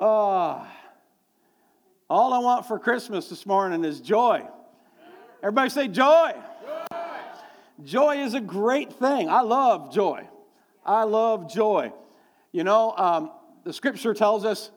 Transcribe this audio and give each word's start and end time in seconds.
Oh, 0.00 0.64
all 2.08 2.32
I 2.32 2.38
want 2.38 2.66
for 2.66 2.78
Christmas 2.78 3.28
this 3.28 3.44
morning 3.44 3.84
is 3.84 4.00
joy. 4.00 4.46
Everybody 5.42 5.70
say 5.70 5.88
joy. 5.88 6.34
Joy, 6.64 6.96
joy 7.84 8.16
is 8.22 8.34
a 8.34 8.40
great 8.40 8.92
thing. 8.92 9.28
I 9.28 9.40
love 9.40 9.92
joy. 9.92 10.28
I 10.86 11.02
love 11.02 11.52
joy. 11.52 11.92
You 12.52 12.62
know, 12.62 12.94
um, 12.96 13.32
the 13.64 13.72
scripture 13.72 14.14
tells 14.14 14.44
us, 14.44 14.70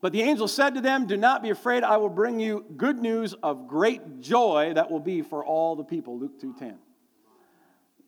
but 0.00 0.12
the 0.12 0.22
angel 0.22 0.48
said 0.48 0.74
to 0.74 0.80
them, 0.80 1.06
Do 1.06 1.16
not 1.16 1.40
be 1.40 1.50
afraid, 1.50 1.84
I 1.84 1.96
will 1.96 2.08
bring 2.08 2.40
you 2.40 2.64
good 2.76 2.98
news 2.98 3.32
of 3.44 3.68
great 3.68 4.20
joy 4.20 4.72
that 4.74 4.90
will 4.90 5.00
be 5.00 5.22
for 5.22 5.44
all 5.44 5.76
the 5.76 5.84
people. 5.84 6.18
Luke 6.18 6.40
2:10. 6.40 6.78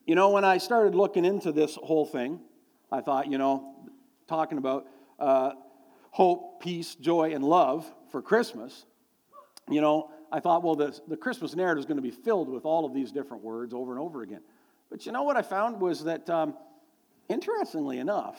You 0.04 0.16
know, 0.16 0.30
when 0.30 0.44
I 0.44 0.58
started 0.58 0.96
looking 0.96 1.24
into 1.24 1.52
this 1.52 1.76
whole 1.76 2.06
thing, 2.06 2.40
I 2.90 3.00
thought, 3.02 3.30
you 3.30 3.38
know, 3.38 3.74
talking 4.26 4.58
about 4.58 4.86
uh, 5.18 5.52
hope, 6.16 6.62
peace, 6.62 6.94
joy, 6.94 7.34
and 7.34 7.44
love 7.44 7.84
for 8.10 8.22
Christmas, 8.22 8.86
you 9.68 9.82
know, 9.82 10.10
I 10.32 10.40
thought, 10.40 10.62
well, 10.62 10.74
the, 10.74 10.98
the 11.06 11.16
Christmas 11.16 11.54
narrative 11.54 11.80
is 11.80 11.84
going 11.84 11.98
to 11.98 12.02
be 12.02 12.10
filled 12.10 12.48
with 12.48 12.64
all 12.64 12.86
of 12.86 12.94
these 12.94 13.12
different 13.12 13.44
words 13.44 13.74
over 13.74 13.92
and 13.92 14.00
over 14.00 14.22
again. 14.22 14.40
But 14.90 15.04
you 15.04 15.12
know 15.12 15.24
what 15.24 15.36
I 15.36 15.42
found 15.42 15.78
was 15.78 16.04
that, 16.04 16.30
um, 16.30 16.54
interestingly 17.28 17.98
enough, 17.98 18.38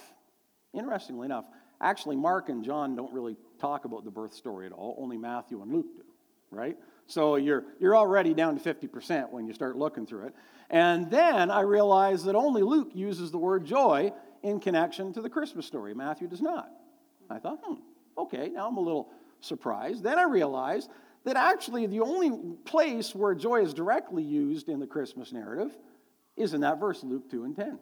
interestingly 0.74 1.26
enough, 1.26 1.46
actually, 1.80 2.16
Mark 2.16 2.50
and 2.50 2.66
John 2.66 2.96
don't 2.96 3.14
really 3.14 3.38
talk 3.62 3.86
about 3.86 4.06
the 4.06 4.12
birth 4.12 4.34
story 4.34 4.66
at 4.66 4.72
all. 4.72 4.98
Only 5.00 5.18
Matthew 5.18 5.62
and 5.62 5.72
Luke 5.72 5.96
do, 5.96 6.04
right? 6.50 6.78
So 7.06 7.36
you're, 7.36 7.64
you're 7.80 7.96
already 7.96 8.34
down 8.34 8.58
to 8.58 8.74
50% 8.74 9.30
when 9.30 9.46
you 9.46 9.54
start 9.54 9.78
looking 9.78 10.08
through 10.08 10.26
it. 10.26 10.36
And 10.72 11.12
then 11.12 11.52
I 11.52 11.62
realized 11.62 12.26
that 12.26 12.34
only 12.34 12.64
Luke 12.64 12.90
uses 12.96 13.30
the 13.30 13.38
word 13.38 13.66
joy 13.66 14.14
in 14.42 14.60
connection 14.60 15.14
to 15.14 15.22
the 15.22 15.30
Christmas 15.30 15.68
story. 15.68 15.94
Matthew 15.94 16.28
does 16.28 16.42
not. 16.42 16.72
I 17.30 17.40
thought, 17.40 17.60
hmm, 17.64 17.76
okay, 18.18 18.50
now 18.50 18.68
I'm 18.68 18.78
a 18.78 18.82
little 18.82 19.10
surprised. 19.42 20.04
Then 20.04 20.20
I 20.20 20.24
realized 20.24 20.90
that 21.26 21.36
actually 21.36 21.86
the 21.88 22.02
only 22.02 22.56
place 22.66 23.14
where 23.14 23.36
joy 23.36 23.62
is 23.62 23.74
directly 23.74 24.24
used 24.24 24.70
in 24.70 24.80
the 24.80 24.88
Christmas 24.88 25.32
narrative 25.32 25.78
is 26.36 26.54
in 26.54 26.62
that 26.62 26.80
verse, 26.80 27.04
Luke 27.04 27.30
2 27.30 27.44
and 27.44 27.56
10. 27.56 27.80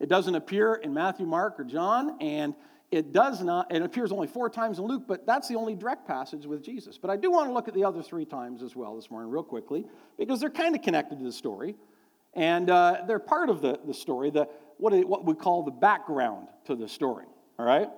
It 0.00 0.08
doesn't 0.08 0.34
appear 0.34 0.74
in 0.74 0.92
Matthew, 0.92 1.26
Mark, 1.26 1.58
or 1.58 1.64
John, 1.64 2.16
and 2.20 2.54
it 2.90 3.12
does 3.12 3.42
not, 3.42 3.74
it 3.74 3.82
appears 3.82 4.12
only 4.12 4.26
four 4.26 4.48
times 4.50 4.78
in 4.78 4.84
Luke, 4.84 5.04
but 5.08 5.26
that's 5.26 5.48
the 5.48 5.56
only 5.56 5.74
direct 5.74 6.06
passage 6.06 6.46
with 6.46 6.62
Jesus. 6.62 6.98
But 6.98 7.10
I 7.10 7.16
do 7.16 7.30
want 7.30 7.48
to 7.48 7.52
look 7.52 7.66
at 7.66 7.74
the 7.74 7.84
other 7.84 8.02
three 8.02 8.24
times 8.24 8.62
as 8.62 8.76
well 8.76 8.94
this 8.94 9.10
morning, 9.10 9.30
real 9.30 9.42
quickly, 9.42 9.86
because 10.18 10.40
they're 10.40 10.50
kind 10.50 10.76
of 10.76 10.82
connected 10.82 11.18
to 11.18 11.24
the 11.24 11.32
story. 11.32 11.74
And 12.34 12.68
uh, 12.70 13.02
they're 13.06 13.18
part 13.18 13.48
of 13.48 13.62
the, 13.62 13.80
the 13.84 13.94
story, 13.94 14.30
the, 14.30 14.48
what, 14.78 14.92
what 15.08 15.24
we 15.24 15.34
call 15.34 15.62
the 15.62 15.70
background 15.70 16.48
to 16.66 16.76
the 16.76 16.88
story. 16.88 17.26
All 17.58 17.66
right? 17.66 17.88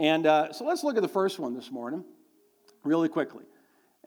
And 0.00 0.26
uh, 0.26 0.50
so 0.50 0.64
let's 0.64 0.82
look 0.82 0.96
at 0.96 1.02
the 1.02 1.08
first 1.08 1.38
one 1.38 1.52
this 1.52 1.70
morning, 1.70 2.02
really 2.84 3.10
quickly. 3.10 3.44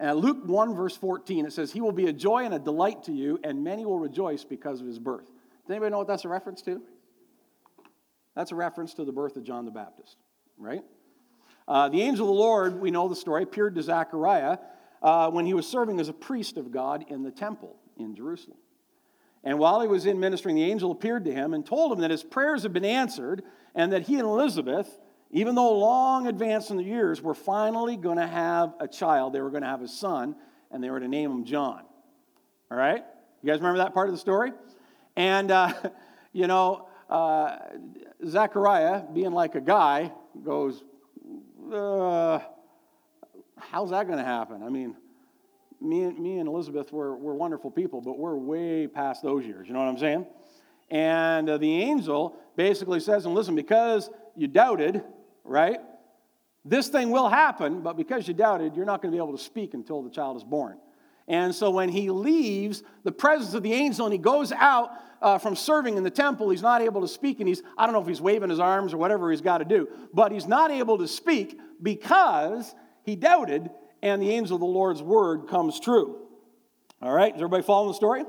Uh, 0.02 0.14
Luke 0.14 0.40
1, 0.44 0.76
verse 0.76 0.98
14, 0.98 1.46
it 1.46 1.54
says, 1.54 1.72
He 1.72 1.82
will 1.82 1.92
be 1.92 2.08
a 2.08 2.12
joy 2.14 2.46
and 2.46 2.54
a 2.56 2.58
delight 2.58 3.04
to 3.04 3.12
you, 3.12 3.40
and 3.44 3.64
many 3.64 3.86
will 3.86 4.00
rejoice 4.00 4.44
because 4.44 4.82
of 4.82 4.88
his 4.88 4.98
birth. 4.98 5.28
Does 5.28 5.70
anybody 5.70 5.92
know 5.92 6.00
what 6.00 6.08
that's 6.08 6.26
a 6.26 6.30
reference 6.30 6.64
to? 6.64 6.82
That's 8.36 8.52
a 8.52 8.56
reference 8.56 8.96
to 8.96 9.06
the 9.06 9.12
birth 9.12 9.38
of 9.38 9.44
John 9.44 9.66
the 9.66 9.72
Baptist, 9.72 10.18
right? 10.58 10.82
Uh, 11.68 11.90
the 11.90 12.02
angel 12.02 12.26
of 12.28 12.36
the 12.36 12.42
Lord, 12.42 12.82
we 12.82 12.90
know 12.90 13.08
the 13.08 13.16
story, 13.16 13.44
appeared 13.44 13.76
to 13.76 13.84
Zechariah 13.84 14.58
uh, 15.04 15.30
when 15.30 15.46
he 15.46 15.54
was 15.54 15.68
serving 15.68 16.00
as 16.00 16.10
a 16.10 16.14
priest 16.14 16.58
of 16.58 16.72
God 16.72 17.06
in 17.08 17.22
the 17.22 17.32
temple 17.32 17.76
in 17.98 18.16
Jerusalem. 18.16 18.58
And 19.44 19.60
while 19.60 19.80
he 19.80 19.88
was 19.88 20.08
in 20.08 20.20
ministering, 20.20 20.56
the 20.56 20.64
angel 20.64 20.90
appeared 20.90 21.24
to 21.26 21.32
him 21.32 21.54
and 21.54 21.64
told 21.64 21.92
him 21.92 22.00
that 22.00 22.10
his 22.10 22.24
prayers 22.24 22.64
had 22.64 22.74
been 22.74 22.84
answered 22.84 23.44
and 23.76 23.94
that 23.94 24.04
he 24.04 24.16
and 24.16 24.24
Elizabeth, 24.24 24.90
even 25.34 25.56
though 25.56 25.78
long 25.78 26.28
advanced 26.28 26.70
in 26.70 26.78
the 26.78 26.84
years, 26.84 27.22
were 27.22 27.34
finally 27.34 27.98
going 27.98 28.18
to 28.18 28.28
have 28.28 28.74
a 28.80 28.88
child. 28.88 29.34
They 29.34 29.42
were 29.42 29.50
going 29.50 29.64
to 29.64 29.68
have 29.68 29.82
a 29.82 29.88
son, 29.88 30.36
and 30.72 30.82
they 30.82 30.90
were 30.90 31.00
to 31.00 31.08
name 31.08 31.32
him 31.32 31.44
John. 31.44 31.82
All 32.72 32.78
right? 32.78 33.04
You 33.42 33.50
guys 33.50 33.60
remember 33.60 33.80
that 33.80 33.94
part 33.94 34.08
of 34.08 34.14
the 34.14 34.20
story? 34.20 34.54
And, 35.16 35.50
uh, 35.52 35.74
you 36.34 36.48
know, 36.48 36.88
uh, 37.10 37.58
Zechariah, 38.26 39.04
being 39.12 39.32
like 39.32 39.56
a 39.56 39.62
guy, 39.62 40.12
goes, 40.44 40.84
uh, 41.74 42.40
How's 43.58 43.90
that 43.92 44.08
going 44.08 44.20
to 44.20 44.26
happen? 44.26 44.62
I 44.62 44.70
mean, 44.70 44.96
me, 45.82 46.06
me 46.12 46.38
and 46.38 46.48
Elizabeth 46.48 46.92
were, 46.92 47.16
were 47.16 47.34
wonderful 47.34 47.72
people, 47.72 48.02
but 48.02 48.18
we're 48.18 48.36
way 48.36 48.88
past 48.88 49.24
those 49.24 49.46
years. 49.46 49.68
You 49.68 49.74
know 49.74 49.80
what 49.80 49.88
I'm 49.88 49.98
saying? 49.98 50.26
And 50.92 51.50
uh, 51.50 51.58
the 51.58 51.82
angel 51.82 52.38
basically 52.56 53.00
says, 53.00 53.26
and 53.26 53.34
listen, 53.34 53.56
because 53.56 54.10
you 54.36 54.48
doubted, 54.48 55.04
right? 55.44 55.80
This 56.66 56.88
thing 56.88 57.10
will 57.10 57.30
happen, 57.30 57.82
but 57.82 57.98
because 57.98 58.28
you 58.28 58.34
doubted, 58.34 58.76
you're 58.76 58.86
not 58.86 59.02
going 59.02 59.12
to 59.12 59.16
be 59.16 59.22
able 59.22 59.38
to 59.38 59.44
speak 59.44 59.74
until 59.74 60.02
the 60.02 60.10
child 60.10 60.38
is 60.38 60.44
born. 60.44 60.78
And 61.28 61.54
so 61.54 61.72
when 61.72 61.90
he 61.90 62.10
leaves 62.10 62.84
the 63.04 63.12
presence 63.12 63.54
of 63.54 63.64
the 63.64 63.74
angel 63.74 64.06
and 64.06 64.14
he 64.14 64.20
goes 64.20 64.52
out 64.52 64.92
uh, 65.22 65.38
from 65.38 65.56
serving 65.56 65.96
in 65.98 66.04
the 66.04 66.10
temple, 66.10 66.50
he's 66.50 66.62
not 66.62 66.82
able 66.82 67.02
to 67.02 67.08
speak. 67.08 67.40
And 67.40 67.48
he's, 67.48 67.62
I 67.78 67.86
don't 67.86 67.94
know 67.94 68.02
if 68.02 68.08
he's 68.08 68.22
waving 68.22 68.50
his 68.50 68.60
arms 68.60 68.94
or 68.94 68.98
whatever 68.98 69.32
he's 69.32 69.42
got 69.42 69.60
to 69.60 69.66
do, 69.66 69.88
but 70.14 70.32
he's 70.32 70.48
not 70.48 70.72
able 70.72 70.98
to 70.98 71.08
speak 71.08 71.60
because 71.82 72.76
he 73.04 73.16
doubted 73.16 73.70
and 74.02 74.22
the 74.22 74.32
angel 74.32 74.56
of 74.56 74.60
the 74.60 74.66
Lord's 74.66 75.02
word 75.02 75.48
comes 75.48 75.80
true. 75.80 76.20
All 77.02 77.14
right, 77.14 77.34
is 77.34 77.38
everybody 77.38 77.64
following 77.64 77.90
the 77.90 77.96
story? 77.96 78.24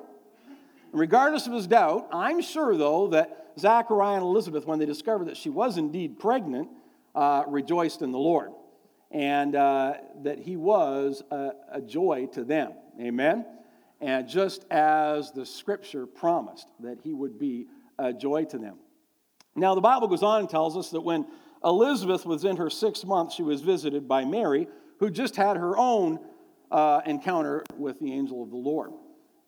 Regardless 0.93 1.49
of 1.49 1.53
his 1.53 1.67
doubt, 1.67 2.09
I'm 2.13 2.41
sure, 2.41 2.77
though, 2.77 3.09
that 3.09 3.53
Zachariah 3.59 4.15
and 4.15 4.23
Elizabeth, 4.23 4.67
when 4.67 4.79
they 4.79 4.87
discovered 4.87 5.27
that 5.27 5.37
she 5.37 5.51
was 5.51 5.77
indeed 5.77 6.21
pregnant, 6.21 6.69
uh, 7.15 7.45
rejoiced 7.47 8.03
in 8.03 8.13
the 8.13 8.19
Lord 8.19 8.51
and 9.11 9.55
uh, 9.55 9.95
that 10.23 10.41
he 10.41 10.57
was 10.57 11.23
a, 11.31 11.53
a 11.73 11.81
joy 11.81 12.27
to 12.33 12.45
them. 12.45 12.73
Amen? 13.01 13.47
And 14.01 14.29
just 14.29 14.67
as 14.71 15.31
the 15.31 15.47
scripture 15.47 16.05
promised 16.05 16.67
that 16.81 16.99
he 17.03 17.13
would 17.13 17.39
be 17.39 17.69
a 17.99 18.13
joy 18.13 18.45
to 18.47 18.59
them. 18.59 18.77
Now, 19.55 19.77
the 19.77 19.81
Bible 19.81 20.09
goes 20.09 20.25
on 20.25 20.41
and 20.41 20.51
tells 20.51 20.77
us 20.77 20.91
that 20.91 21.01
when 21.01 21.27
Elizabeth 21.65 22.27
was 22.27 22.45
in 22.45 22.57
her 22.57 22.69
sixth 22.69 23.07
month, 23.07 23.33
she 23.33 23.43
was 23.43 23.61
visited 23.61 24.09
by 24.09 24.25
Mary, 24.25 24.67
who 24.99 25.11
just 25.11 25.37
had 25.37 25.57
her 25.57 25.79
own 25.79 26.19
uh, 26.73 27.01
encounter 27.07 27.65
with 27.77 28.01
the 28.01 28.13
angel 28.13 28.43
of 28.43 28.51
the 28.51 28.57
Lord. 28.57 28.91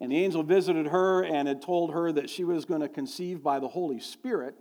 And 0.01 0.13
the 0.13 0.25
angel 0.25 0.45
visited 0.45 0.87
her 0.87 1.25
and 1.25 1.49
had 1.49 1.61
told 1.61 1.93
her 1.93 2.13
that 2.13 2.31
she 2.31 2.45
was 2.45 2.65
going 2.65 2.83
to 2.83 2.89
conceive 2.89 3.43
by 3.43 3.59
the 3.59 3.69
Holy 3.69 3.99
Spirit 3.99 4.55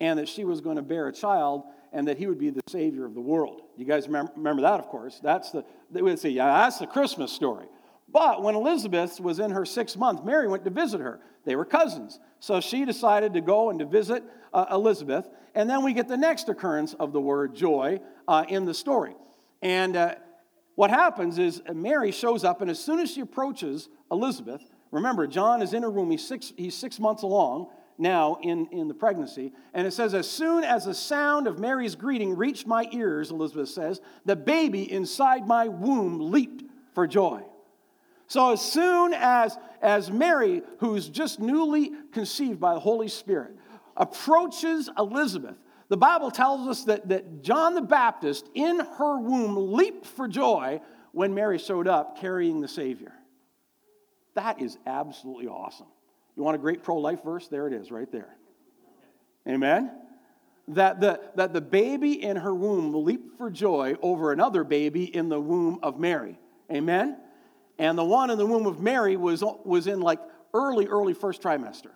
and 0.00 0.18
that 0.18 0.28
she 0.28 0.44
was 0.44 0.60
going 0.60 0.76
to 0.76 0.82
bear 0.82 1.06
a 1.08 1.12
child 1.12 1.64
and 1.92 2.06
that 2.08 2.18
he 2.18 2.26
would 2.26 2.38
be 2.38 2.50
the 2.50 2.60
Savior 2.68 3.04
of 3.04 3.14
the 3.14 3.20
world. 3.20 3.62
You 3.76 3.84
guys 3.84 4.08
remember, 4.08 4.62
that, 4.62 4.80
of 4.80 4.86
course. 4.88 5.20
That's 5.22 5.50
the, 5.50 5.64
they 5.90 6.02
would 6.02 6.18
say, 6.18 6.30
yeah, 6.30 6.46
that's 6.46 6.78
the 6.78 6.86
Christmas 6.86 7.32
story. 7.32 7.66
But 8.10 8.42
when 8.42 8.54
Elizabeth 8.54 9.20
was 9.20 9.38
in 9.38 9.50
her 9.50 9.64
sixth 9.64 9.96
month, 9.96 10.24
Mary 10.24 10.48
went 10.48 10.64
to 10.64 10.70
visit 10.70 11.00
her. 11.00 11.20
They 11.44 11.56
were 11.56 11.64
cousins. 11.64 12.18
So 12.40 12.60
she 12.60 12.84
decided 12.84 13.34
to 13.34 13.40
go 13.40 13.70
and 13.70 13.78
to 13.78 13.84
visit 13.84 14.22
uh, 14.52 14.66
Elizabeth. 14.70 15.28
And 15.54 15.68
then 15.68 15.84
we 15.84 15.92
get 15.92 16.08
the 16.08 16.16
next 16.16 16.48
occurrence 16.48 16.94
of 16.94 17.12
the 17.12 17.20
word 17.20 17.54
joy 17.54 18.00
uh, 18.26 18.44
in 18.48 18.64
the 18.64 18.74
story. 18.74 19.14
And 19.60 19.96
uh, 19.96 20.14
what 20.74 20.90
happens 20.90 21.38
is 21.38 21.60
Mary 21.74 22.12
shows 22.12 22.44
up, 22.44 22.60
and 22.60 22.70
as 22.70 22.78
soon 22.78 23.00
as 23.00 23.10
she 23.10 23.20
approaches 23.20 23.88
Elizabeth, 24.12 24.62
remember, 24.90 25.26
John 25.26 25.60
is 25.60 25.72
in 25.72 25.82
her 25.82 25.90
room, 25.90 26.10
he's 26.10 26.26
six, 26.26 26.52
he's 26.56 26.74
six 26.74 27.00
months 27.00 27.22
along 27.24 27.68
now 27.98 28.38
in, 28.42 28.66
in 28.70 28.88
the 28.88 28.94
pregnancy. 28.94 29.52
And 29.74 29.86
it 29.86 29.92
says, 29.92 30.14
As 30.14 30.30
soon 30.30 30.64
as 30.64 30.84
the 30.84 30.94
sound 30.94 31.46
of 31.46 31.58
Mary's 31.58 31.96
greeting 31.96 32.36
reached 32.36 32.66
my 32.66 32.88
ears, 32.92 33.30
Elizabeth 33.30 33.68
says, 33.68 34.00
the 34.24 34.36
baby 34.36 34.90
inside 34.90 35.46
my 35.46 35.68
womb 35.68 36.30
leaped 36.30 36.64
for 36.94 37.06
joy. 37.06 37.42
So 38.28 38.52
as 38.52 38.60
soon 38.60 39.14
as, 39.14 39.56
as 39.82 40.10
Mary, 40.10 40.62
who's 40.78 41.08
just 41.08 41.40
newly 41.40 41.92
conceived 42.12 42.60
by 42.60 42.74
the 42.74 42.80
Holy 42.80 43.08
Spirit, 43.08 43.56
approaches 43.96 44.88
Elizabeth, 44.96 45.56
the 45.88 45.96
Bible 45.96 46.30
tells 46.30 46.68
us 46.68 46.84
that, 46.84 47.08
that 47.08 47.42
John 47.42 47.74
the 47.74 47.80
Baptist 47.80 48.48
in 48.54 48.78
her 48.80 49.18
womb 49.18 49.72
leaped 49.72 50.06
for 50.06 50.28
joy 50.28 50.80
when 51.12 51.34
Mary 51.34 51.58
showed 51.58 51.88
up 51.88 52.20
carrying 52.20 52.60
the 52.60 52.68
Savior. 52.68 53.12
That 54.34 54.60
is 54.60 54.76
absolutely 54.86 55.48
awesome. 55.48 55.86
You 56.38 56.44
want 56.44 56.54
a 56.54 56.58
great 56.58 56.84
pro 56.84 56.98
life 56.98 57.24
verse? 57.24 57.48
There 57.48 57.66
it 57.66 57.72
is, 57.72 57.90
right 57.90 58.10
there. 58.12 58.36
Amen? 59.48 59.90
That 60.68 61.00
the, 61.00 61.20
that 61.34 61.52
the 61.52 61.60
baby 61.60 62.22
in 62.22 62.36
her 62.36 62.54
womb 62.54 62.94
leaped 63.04 63.36
for 63.36 63.50
joy 63.50 63.96
over 64.02 64.30
another 64.30 64.62
baby 64.62 65.04
in 65.04 65.28
the 65.28 65.40
womb 65.40 65.80
of 65.82 65.98
Mary. 65.98 66.38
Amen? 66.70 67.16
And 67.76 67.98
the 67.98 68.04
one 68.04 68.30
in 68.30 68.38
the 68.38 68.46
womb 68.46 68.66
of 68.66 68.78
Mary 68.78 69.16
was, 69.16 69.42
was 69.64 69.88
in 69.88 70.00
like 70.00 70.20
early, 70.54 70.86
early 70.86 71.12
first 71.12 71.42
trimester. 71.42 71.90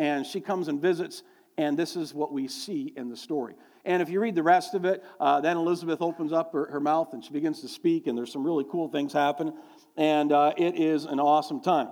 And 0.00 0.26
she 0.26 0.40
comes 0.40 0.66
and 0.66 0.82
visits, 0.82 1.22
and 1.56 1.78
this 1.78 1.94
is 1.94 2.12
what 2.12 2.32
we 2.32 2.48
see 2.48 2.92
in 2.96 3.08
the 3.08 3.16
story. 3.16 3.54
And 3.84 4.02
if 4.02 4.10
you 4.10 4.18
read 4.18 4.34
the 4.34 4.42
rest 4.42 4.74
of 4.74 4.86
it, 4.86 5.04
uh, 5.20 5.40
then 5.40 5.56
Elizabeth 5.56 6.02
opens 6.02 6.32
up 6.32 6.52
her, 6.52 6.66
her, 6.66 6.80
mouth 6.80 7.12
and 7.12 7.24
she 7.24 7.32
begins 7.32 7.60
to 7.60 7.68
speak, 7.68 8.08
and 8.08 8.18
there's 8.18 8.32
some 8.32 8.42
really 8.42 8.64
cool 8.68 8.88
things 8.88 9.12
happen. 9.12 9.52
And 9.96 10.32
uh, 10.32 10.52
it 10.56 10.74
is 10.80 11.04
an 11.04 11.20
awesome 11.20 11.60
time. 11.60 11.90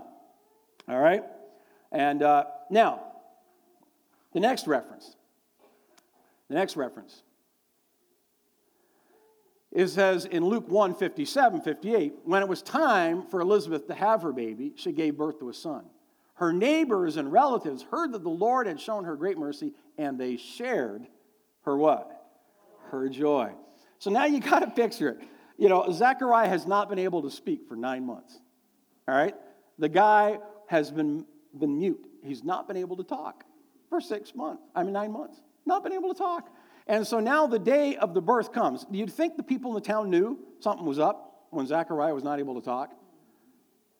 All 0.88 0.98
right? 0.98 1.22
And 1.92 2.22
uh, 2.22 2.44
now, 2.70 3.00
the 4.32 4.40
next 4.40 4.66
reference. 4.66 5.16
The 6.48 6.54
next 6.54 6.76
reference. 6.76 7.22
it 9.72 9.88
says 9.88 10.24
in 10.24 10.44
Luke 10.44 10.68
1 10.68 10.94
57, 10.94 11.60
58, 11.62 12.14
when 12.24 12.42
it 12.42 12.48
was 12.48 12.62
time 12.62 13.22
for 13.22 13.40
Elizabeth 13.40 13.86
to 13.88 13.94
have 13.94 14.22
her 14.22 14.32
baby, 14.32 14.72
she 14.76 14.92
gave 14.92 15.16
birth 15.16 15.38
to 15.40 15.48
a 15.48 15.54
son. 15.54 15.84
Her 16.34 16.52
neighbors 16.52 17.16
and 17.16 17.32
relatives 17.32 17.82
heard 17.90 18.12
that 18.12 18.22
the 18.22 18.28
Lord 18.28 18.66
had 18.66 18.78
shown 18.78 19.04
her 19.04 19.16
great 19.16 19.38
mercy, 19.38 19.72
and 19.96 20.20
they 20.20 20.36
shared 20.36 21.06
her 21.62 21.76
what? 21.76 22.10
Her 22.90 23.08
joy. 23.08 23.52
So 23.98 24.10
now 24.10 24.26
you 24.26 24.40
got 24.40 24.60
to 24.60 24.70
picture 24.70 25.08
it. 25.08 25.20
You 25.56 25.70
know, 25.70 25.90
Zechariah 25.90 26.48
has 26.48 26.66
not 26.66 26.90
been 26.90 26.98
able 26.98 27.22
to 27.22 27.30
speak 27.30 27.66
for 27.66 27.74
nine 27.74 28.04
months. 28.04 28.38
All 29.08 29.14
right? 29.14 29.34
The 29.78 29.88
guy 29.88 30.38
has 30.68 30.90
been, 30.90 31.24
been 31.56 31.79
mute. 31.79 32.06
He's 32.23 32.44
not 32.44 32.69
been 32.69 32.76
able 32.76 32.97
to 32.97 33.05
talk 33.05 33.44
for 33.88 34.00
six 34.00 34.35
months. 34.35 34.62
I 34.75 34.82
mean, 34.82 34.93
nine 34.93 35.12
months. 35.12 35.41
Not 35.64 35.82
been 35.82 35.93
able 35.93 36.12
to 36.12 36.19
talk. 36.19 36.49
And 36.87 37.06
so 37.06 37.19
now 37.19 37.47
the 37.47 37.58
day 37.58 37.97
of 37.97 38.14
the 38.14 38.20
birth 38.20 38.53
comes. 38.53 38.85
Do 38.85 38.99
you 38.99 39.06
think 39.06 39.37
the 39.37 39.43
people 39.43 39.70
in 39.70 39.75
the 39.75 39.87
town 39.87 40.11
knew 40.11 40.38
something 40.61 40.87
was 40.87 40.99
up 40.99 41.47
when 41.50 41.67
Zechariah 41.67 42.14
was 42.14 42.23
not 42.23 42.38
able 42.38 42.55
to 42.55 42.61
talk? 42.61 42.93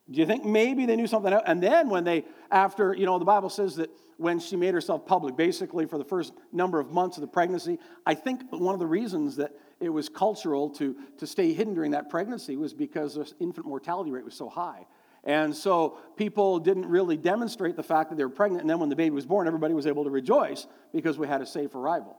Do 0.09 0.21
you 0.21 0.27
think 0.27 0.45
maybe 0.45 0.87
they 0.87 0.95
knew 0.95 1.09
something 1.09 1.33
else? 1.33 1.43
And 1.47 1.61
then 1.61 1.89
when 1.89 2.05
they, 2.05 2.25
after, 2.51 2.95
you 2.95 3.07
know, 3.07 3.19
the 3.19 3.25
Bible 3.25 3.51
says 3.51 3.75
that 3.77 3.91
when 4.19 4.39
she 4.39 4.55
made 4.55 4.73
herself 4.73 5.05
public, 5.05 5.37
basically 5.37 5.87
for 5.87 5.99
the 5.99 6.05
first 6.05 6.33
number 6.53 6.79
of 6.79 6.93
months 6.93 7.17
of 7.17 7.23
the 7.23 7.27
pregnancy, 7.27 7.79
I 8.07 8.15
think 8.15 8.43
one 8.51 8.73
of 8.73 8.79
the 8.79 8.87
reasons 8.87 9.37
that 9.37 9.53
it 9.81 9.89
was 9.89 10.09
cultural 10.09 10.71
to, 10.71 10.97
to 11.19 11.27
stay 11.27 11.53
hidden 11.53 11.75
during 11.75 11.91
that 11.91 12.09
pregnancy 12.09 12.57
was 12.57 12.73
because 12.73 13.15
the 13.15 13.31
infant 13.41 13.67
mortality 13.67 14.13
rate 14.13 14.25
was 14.25 14.35
so 14.35 14.49
high. 14.49 14.87
And 15.27 15.55
so 15.55 15.99
people 16.17 16.61
didn't 16.61 16.87
really 16.87 17.17
demonstrate 17.17 17.77
the 17.77 17.83
fact 17.83 18.11
that 18.11 18.17
they 18.17 18.25
were 18.25 18.31
pregnant. 18.31 18.63
And 18.63 18.71
then 18.71 18.79
when 18.79 18.89
the 18.89 18.97
baby 18.97 19.11
was 19.11 19.27
born, 19.27 19.49
everybody 19.49 19.75
was 19.75 19.87
able 19.87 20.05
to 20.05 20.11
rejoice 20.11 20.67
because 20.93 21.19
we 21.19 21.27
had 21.27 21.43
a 21.43 21.47
safe 21.47 21.75
arrival. 21.75 22.17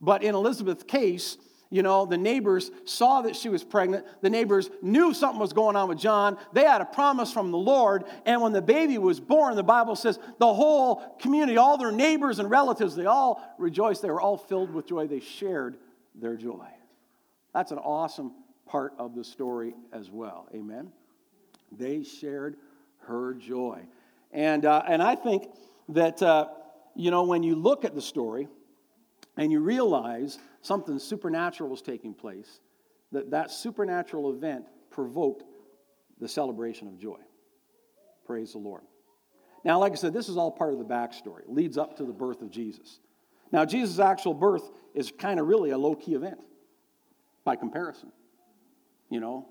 But 0.00 0.22
in 0.22 0.34
Elizabeth's 0.34 0.82
case, 0.82 1.36
you 1.68 1.82
know, 1.82 2.06
the 2.06 2.16
neighbors 2.16 2.70
saw 2.84 3.22
that 3.22 3.36
she 3.36 3.50
was 3.50 3.62
pregnant. 3.62 4.06
The 4.22 4.30
neighbors 4.30 4.70
knew 4.80 5.12
something 5.12 5.38
was 5.38 5.52
going 5.52 5.76
on 5.76 5.88
with 5.88 5.98
John. 5.98 6.38
They 6.54 6.64
had 6.64 6.80
a 6.80 6.86
promise 6.86 7.30
from 7.30 7.50
the 7.50 7.58
Lord. 7.58 8.04
And 8.24 8.40
when 8.40 8.52
the 8.52 8.62
baby 8.62 8.96
was 8.96 9.20
born, 9.20 9.54
the 9.54 9.62
Bible 9.62 9.94
says 9.94 10.18
the 10.38 10.54
whole 10.54 11.16
community, 11.18 11.58
all 11.58 11.76
their 11.76 11.92
neighbors 11.92 12.38
and 12.38 12.48
relatives, 12.48 12.94
they 12.96 13.06
all 13.06 13.42
rejoiced. 13.58 14.00
They 14.00 14.10
were 14.10 14.20
all 14.20 14.38
filled 14.38 14.72
with 14.72 14.86
joy. 14.86 15.08
They 15.08 15.20
shared 15.20 15.76
their 16.14 16.36
joy. 16.36 16.68
That's 17.52 17.72
an 17.72 17.78
awesome 17.78 18.32
part 18.64 18.94
of 18.98 19.14
the 19.14 19.24
story 19.24 19.74
as 19.92 20.10
well. 20.10 20.48
Amen. 20.54 20.92
They 21.72 22.02
shared 22.02 22.56
her 23.06 23.34
joy. 23.34 23.82
And, 24.32 24.64
uh, 24.64 24.82
and 24.86 25.02
I 25.02 25.14
think 25.14 25.48
that, 25.90 26.22
uh, 26.22 26.48
you 26.94 27.10
know, 27.10 27.24
when 27.24 27.42
you 27.42 27.54
look 27.54 27.84
at 27.84 27.94
the 27.94 28.02
story, 28.02 28.48
and 29.36 29.52
you 29.52 29.60
realize 29.60 30.38
something 30.62 30.98
supernatural 30.98 31.68
was 31.68 31.82
taking 31.82 32.14
place, 32.14 32.60
that 33.12 33.30
that 33.30 33.50
supernatural 33.50 34.32
event 34.32 34.64
provoked 34.90 35.44
the 36.20 36.28
celebration 36.28 36.88
of 36.88 36.98
joy. 36.98 37.18
Praise 38.26 38.52
the 38.52 38.58
Lord. 38.58 38.82
Now, 39.64 39.78
like 39.78 39.92
I 39.92 39.96
said, 39.96 40.12
this 40.12 40.28
is 40.28 40.36
all 40.36 40.50
part 40.50 40.72
of 40.72 40.78
the 40.78 40.84
backstory, 40.84 41.40
it 41.40 41.50
leads 41.50 41.76
up 41.78 41.96
to 41.98 42.04
the 42.04 42.12
birth 42.12 42.42
of 42.42 42.50
Jesus. 42.50 43.00
Now, 43.52 43.64
Jesus' 43.64 44.00
actual 44.00 44.34
birth 44.34 44.70
is 44.94 45.12
kind 45.16 45.38
of 45.38 45.46
really 45.46 45.70
a 45.70 45.78
low 45.78 45.94
key 45.94 46.14
event 46.14 46.40
by 47.44 47.54
comparison. 47.54 48.10
You 49.08 49.20
know, 49.20 49.46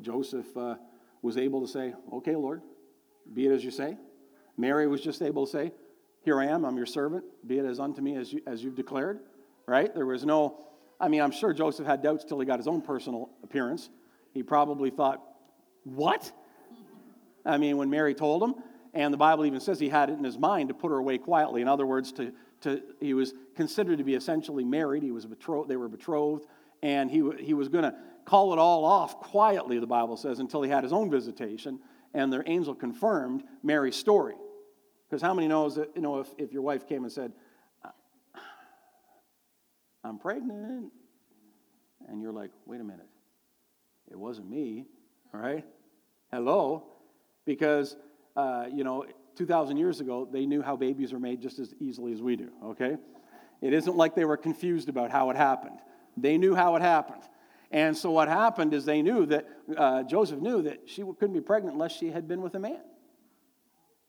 Joseph 0.00 0.56
uh, 0.56 0.76
was 1.22 1.36
able 1.36 1.60
to 1.60 1.68
say, 1.68 1.94
Okay, 2.12 2.36
Lord, 2.36 2.62
be 3.32 3.46
it 3.46 3.52
as 3.52 3.64
you 3.64 3.70
say. 3.70 3.96
Mary 4.56 4.86
was 4.86 5.00
just 5.00 5.22
able 5.22 5.46
to 5.46 5.52
say, 5.52 5.72
Here 6.22 6.40
I 6.40 6.46
am, 6.46 6.64
I'm 6.64 6.76
your 6.76 6.86
servant, 6.86 7.24
be 7.46 7.58
it 7.58 7.64
as 7.64 7.80
unto 7.80 8.00
me 8.00 8.16
as, 8.16 8.32
you, 8.32 8.40
as 8.46 8.62
you've 8.62 8.76
declared 8.76 9.20
right? 9.70 9.94
There 9.94 10.04
was 10.04 10.24
no, 10.24 10.58
I 10.98 11.08
mean, 11.08 11.22
I'm 11.22 11.30
sure 11.30 11.52
Joseph 11.52 11.86
had 11.86 12.02
doubts 12.02 12.24
till 12.24 12.40
he 12.40 12.46
got 12.46 12.58
his 12.58 12.66
own 12.66 12.82
personal 12.82 13.30
appearance. 13.44 13.88
He 14.34 14.42
probably 14.42 14.90
thought, 14.90 15.22
what? 15.84 16.30
I 17.46 17.56
mean, 17.56 17.76
when 17.76 17.88
Mary 17.88 18.14
told 18.14 18.42
him, 18.42 18.56
and 18.92 19.14
the 19.14 19.18
Bible 19.18 19.46
even 19.46 19.60
says 19.60 19.78
he 19.78 19.88
had 19.88 20.10
it 20.10 20.18
in 20.18 20.24
his 20.24 20.36
mind 20.36 20.68
to 20.68 20.74
put 20.74 20.90
her 20.90 20.98
away 20.98 21.18
quietly. 21.18 21.62
In 21.62 21.68
other 21.68 21.86
words, 21.86 22.10
to, 22.14 22.32
to, 22.62 22.82
he 22.98 23.14
was 23.14 23.32
considered 23.54 23.98
to 23.98 24.04
be 24.04 24.14
essentially 24.14 24.64
married. 24.64 25.04
He 25.04 25.12
was 25.12 25.24
betrothed, 25.24 25.70
they 25.70 25.76
were 25.76 25.88
betrothed, 25.88 26.46
and 26.82 27.08
he, 27.08 27.22
he 27.38 27.54
was 27.54 27.68
going 27.68 27.84
to 27.84 27.94
call 28.30 28.52
it 28.52 28.60
all 28.60 28.84
off 28.84 29.18
quietly, 29.18 29.80
the 29.80 29.88
Bible 29.88 30.16
says, 30.16 30.38
until 30.38 30.62
he 30.62 30.70
had 30.70 30.84
his 30.84 30.92
own 30.92 31.10
visitation, 31.10 31.80
and 32.14 32.32
the 32.32 32.48
angel 32.48 32.76
confirmed 32.76 33.42
Mary's 33.64 33.96
story. 33.96 34.36
Because 35.08 35.20
how 35.20 35.34
many 35.34 35.48
knows 35.48 35.74
that, 35.74 35.90
you 35.96 36.00
know, 36.00 36.20
if, 36.20 36.28
if 36.38 36.52
your 36.52 36.62
wife 36.62 36.86
came 36.86 37.02
and 37.02 37.12
said, 37.12 37.32
I'm 40.04 40.18
pregnant. 40.18 40.92
And 42.08 42.22
you're 42.22 42.32
like, 42.32 42.52
wait 42.66 42.80
a 42.80 42.84
minute. 42.84 43.08
It 44.08 44.16
wasn't 44.16 44.48
me, 44.48 44.86
all 45.34 45.40
right? 45.40 45.64
Hello? 46.32 46.84
Because, 47.44 47.96
uh, 48.36 48.66
you 48.72 48.84
know, 48.84 49.06
2,000 49.34 49.76
years 49.76 50.00
ago, 50.00 50.28
they 50.30 50.46
knew 50.46 50.62
how 50.62 50.76
babies 50.76 51.12
are 51.12 51.18
made 51.18 51.42
just 51.42 51.58
as 51.58 51.74
easily 51.80 52.12
as 52.12 52.22
we 52.22 52.36
do, 52.36 52.50
okay? 52.64 52.96
It 53.60 53.72
isn't 53.72 53.96
like 53.96 54.14
they 54.14 54.24
were 54.24 54.36
confused 54.36 54.88
about 54.88 55.10
how 55.10 55.30
it 55.30 55.36
happened. 55.36 55.80
They 56.16 56.38
knew 56.38 56.54
how 56.54 56.76
it 56.76 56.82
happened. 56.82 57.22
And 57.70 57.96
so 57.96 58.10
what 58.10 58.28
happened 58.28 58.74
is 58.74 58.84
they 58.84 59.02
knew 59.02 59.26
that, 59.26 59.48
uh, 59.76 60.02
Joseph 60.02 60.40
knew 60.40 60.62
that 60.62 60.88
she 60.88 61.02
couldn't 61.02 61.32
be 61.32 61.40
pregnant 61.40 61.74
unless 61.74 61.92
she 61.92 62.10
had 62.10 62.26
been 62.26 62.42
with 62.42 62.54
a 62.54 62.58
man. 62.58 62.80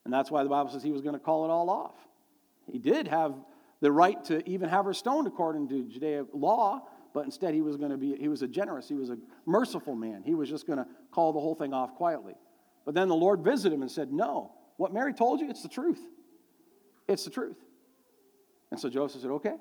And 0.03 0.13
that's 0.13 0.31
why 0.31 0.43
the 0.43 0.49
Bible 0.49 0.71
says 0.71 0.81
he 0.81 0.91
was 0.91 1.01
going 1.01 1.13
to 1.13 1.19
call 1.19 1.45
it 1.45 1.49
all 1.49 1.69
off. 1.69 1.95
He 2.65 2.79
did 2.79 3.07
have 3.07 3.35
the 3.81 3.91
right 3.91 4.23
to 4.25 4.47
even 4.49 4.69
have 4.69 4.85
her 4.85 4.93
stoned 4.93 5.27
according 5.27 5.69
to 5.69 5.83
Judaic 5.83 6.27
law, 6.33 6.87
but 7.13 7.25
instead 7.25 7.53
he 7.53 7.61
was 7.61 7.77
going 7.77 7.91
to 7.91 7.97
be, 7.97 8.15
he 8.15 8.27
was 8.27 8.41
a 8.41 8.47
generous, 8.47 8.87
he 8.87 8.95
was 8.95 9.09
a 9.09 9.17
merciful 9.45 9.95
man. 9.95 10.23
He 10.23 10.33
was 10.33 10.49
just 10.49 10.65
going 10.65 10.79
to 10.79 10.87
call 11.11 11.33
the 11.33 11.39
whole 11.39 11.55
thing 11.55 11.73
off 11.73 11.95
quietly. 11.95 12.35
But 12.85 12.95
then 12.95 13.09
the 13.09 13.15
Lord 13.15 13.41
visited 13.41 13.75
him 13.75 13.81
and 13.81 13.91
said, 13.91 14.11
No, 14.11 14.53
what 14.77 14.93
Mary 14.93 15.13
told 15.13 15.39
you, 15.39 15.49
it's 15.49 15.61
the 15.61 15.69
truth. 15.69 15.99
It's 17.07 17.25
the 17.25 17.29
truth. 17.29 17.57
And 18.71 18.79
so 18.79 18.89
Joseph 18.89 19.21
said, 19.21 19.31
Okay. 19.31 19.55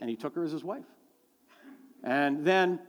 And 0.00 0.10
he 0.10 0.16
took 0.16 0.34
her 0.34 0.42
as 0.42 0.50
his 0.50 0.64
wife. 0.64 0.86
And 2.02 2.44
then 2.44 2.80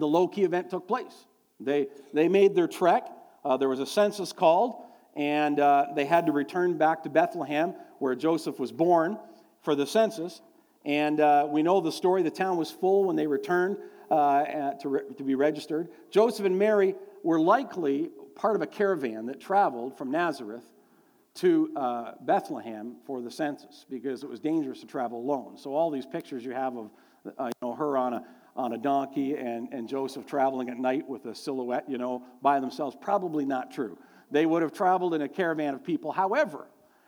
the 0.00 0.08
low 0.08 0.28
key 0.28 0.44
event 0.44 0.70
took 0.70 0.86
place. 0.86 1.26
They, 1.60 1.88
they 2.12 2.28
made 2.28 2.54
their 2.54 2.68
trek. 2.68 3.08
Uh, 3.44 3.56
there 3.56 3.68
was 3.68 3.80
a 3.80 3.86
census 3.86 4.32
called, 4.32 4.84
and 5.16 5.58
uh, 5.58 5.86
they 5.94 6.04
had 6.04 6.26
to 6.26 6.32
return 6.32 6.78
back 6.78 7.02
to 7.04 7.08
Bethlehem, 7.08 7.74
where 7.98 8.14
Joseph 8.14 8.58
was 8.58 8.72
born 8.72 9.18
for 9.62 9.74
the 9.74 9.86
census. 9.86 10.40
And 10.84 11.20
uh, 11.20 11.46
we 11.50 11.62
know 11.62 11.80
the 11.80 11.92
story. 11.92 12.22
The 12.22 12.30
town 12.30 12.56
was 12.56 12.70
full 12.70 13.04
when 13.04 13.16
they 13.16 13.26
returned 13.26 13.76
uh, 14.10 14.72
to, 14.74 14.88
re- 14.88 15.00
to 15.16 15.22
be 15.22 15.34
registered. 15.34 15.88
Joseph 16.10 16.46
and 16.46 16.58
Mary 16.58 16.94
were 17.22 17.40
likely 17.40 18.10
part 18.34 18.56
of 18.56 18.62
a 18.62 18.66
caravan 18.66 19.26
that 19.26 19.40
traveled 19.40 19.98
from 19.98 20.10
Nazareth 20.10 20.64
to 21.34 21.70
uh, 21.76 22.12
Bethlehem 22.22 22.96
for 23.06 23.20
the 23.20 23.30
census 23.30 23.84
because 23.90 24.22
it 24.22 24.30
was 24.30 24.40
dangerous 24.40 24.80
to 24.80 24.86
travel 24.86 25.18
alone. 25.18 25.56
So 25.56 25.74
all 25.74 25.90
these 25.90 26.06
pictures 26.06 26.44
you 26.44 26.52
have 26.52 26.76
of 26.76 26.90
uh, 27.38 27.46
you 27.46 27.52
know, 27.62 27.74
her 27.74 27.96
on 27.96 28.14
a, 28.14 28.24
on 28.58 28.72
a 28.72 28.78
donkey 28.78 29.36
and, 29.36 29.72
and 29.72 29.88
Joseph 29.88 30.26
traveling 30.26 30.68
at 30.68 30.78
night 30.78 31.08
with 31.08 31.24
a 31.26 31.34
silhouette, 31.34 31.84
you 31.88 31.96
know, 31.96 32.24
by 32.42 32.58
themselves, 32.58 32.96
probably 33.00 33.44
not 33.44 33.70
true. 33.70 33.96
They 34.32 34.44
would 34.44 34.62
have 34.62 34.72
traveled 34.72 35.14
in 35.14 35.22
a 35.22 35.28
caravan 35.28 35.74
of 35.74 35.84
people. 35.84 36.10
However, 36.10 36.66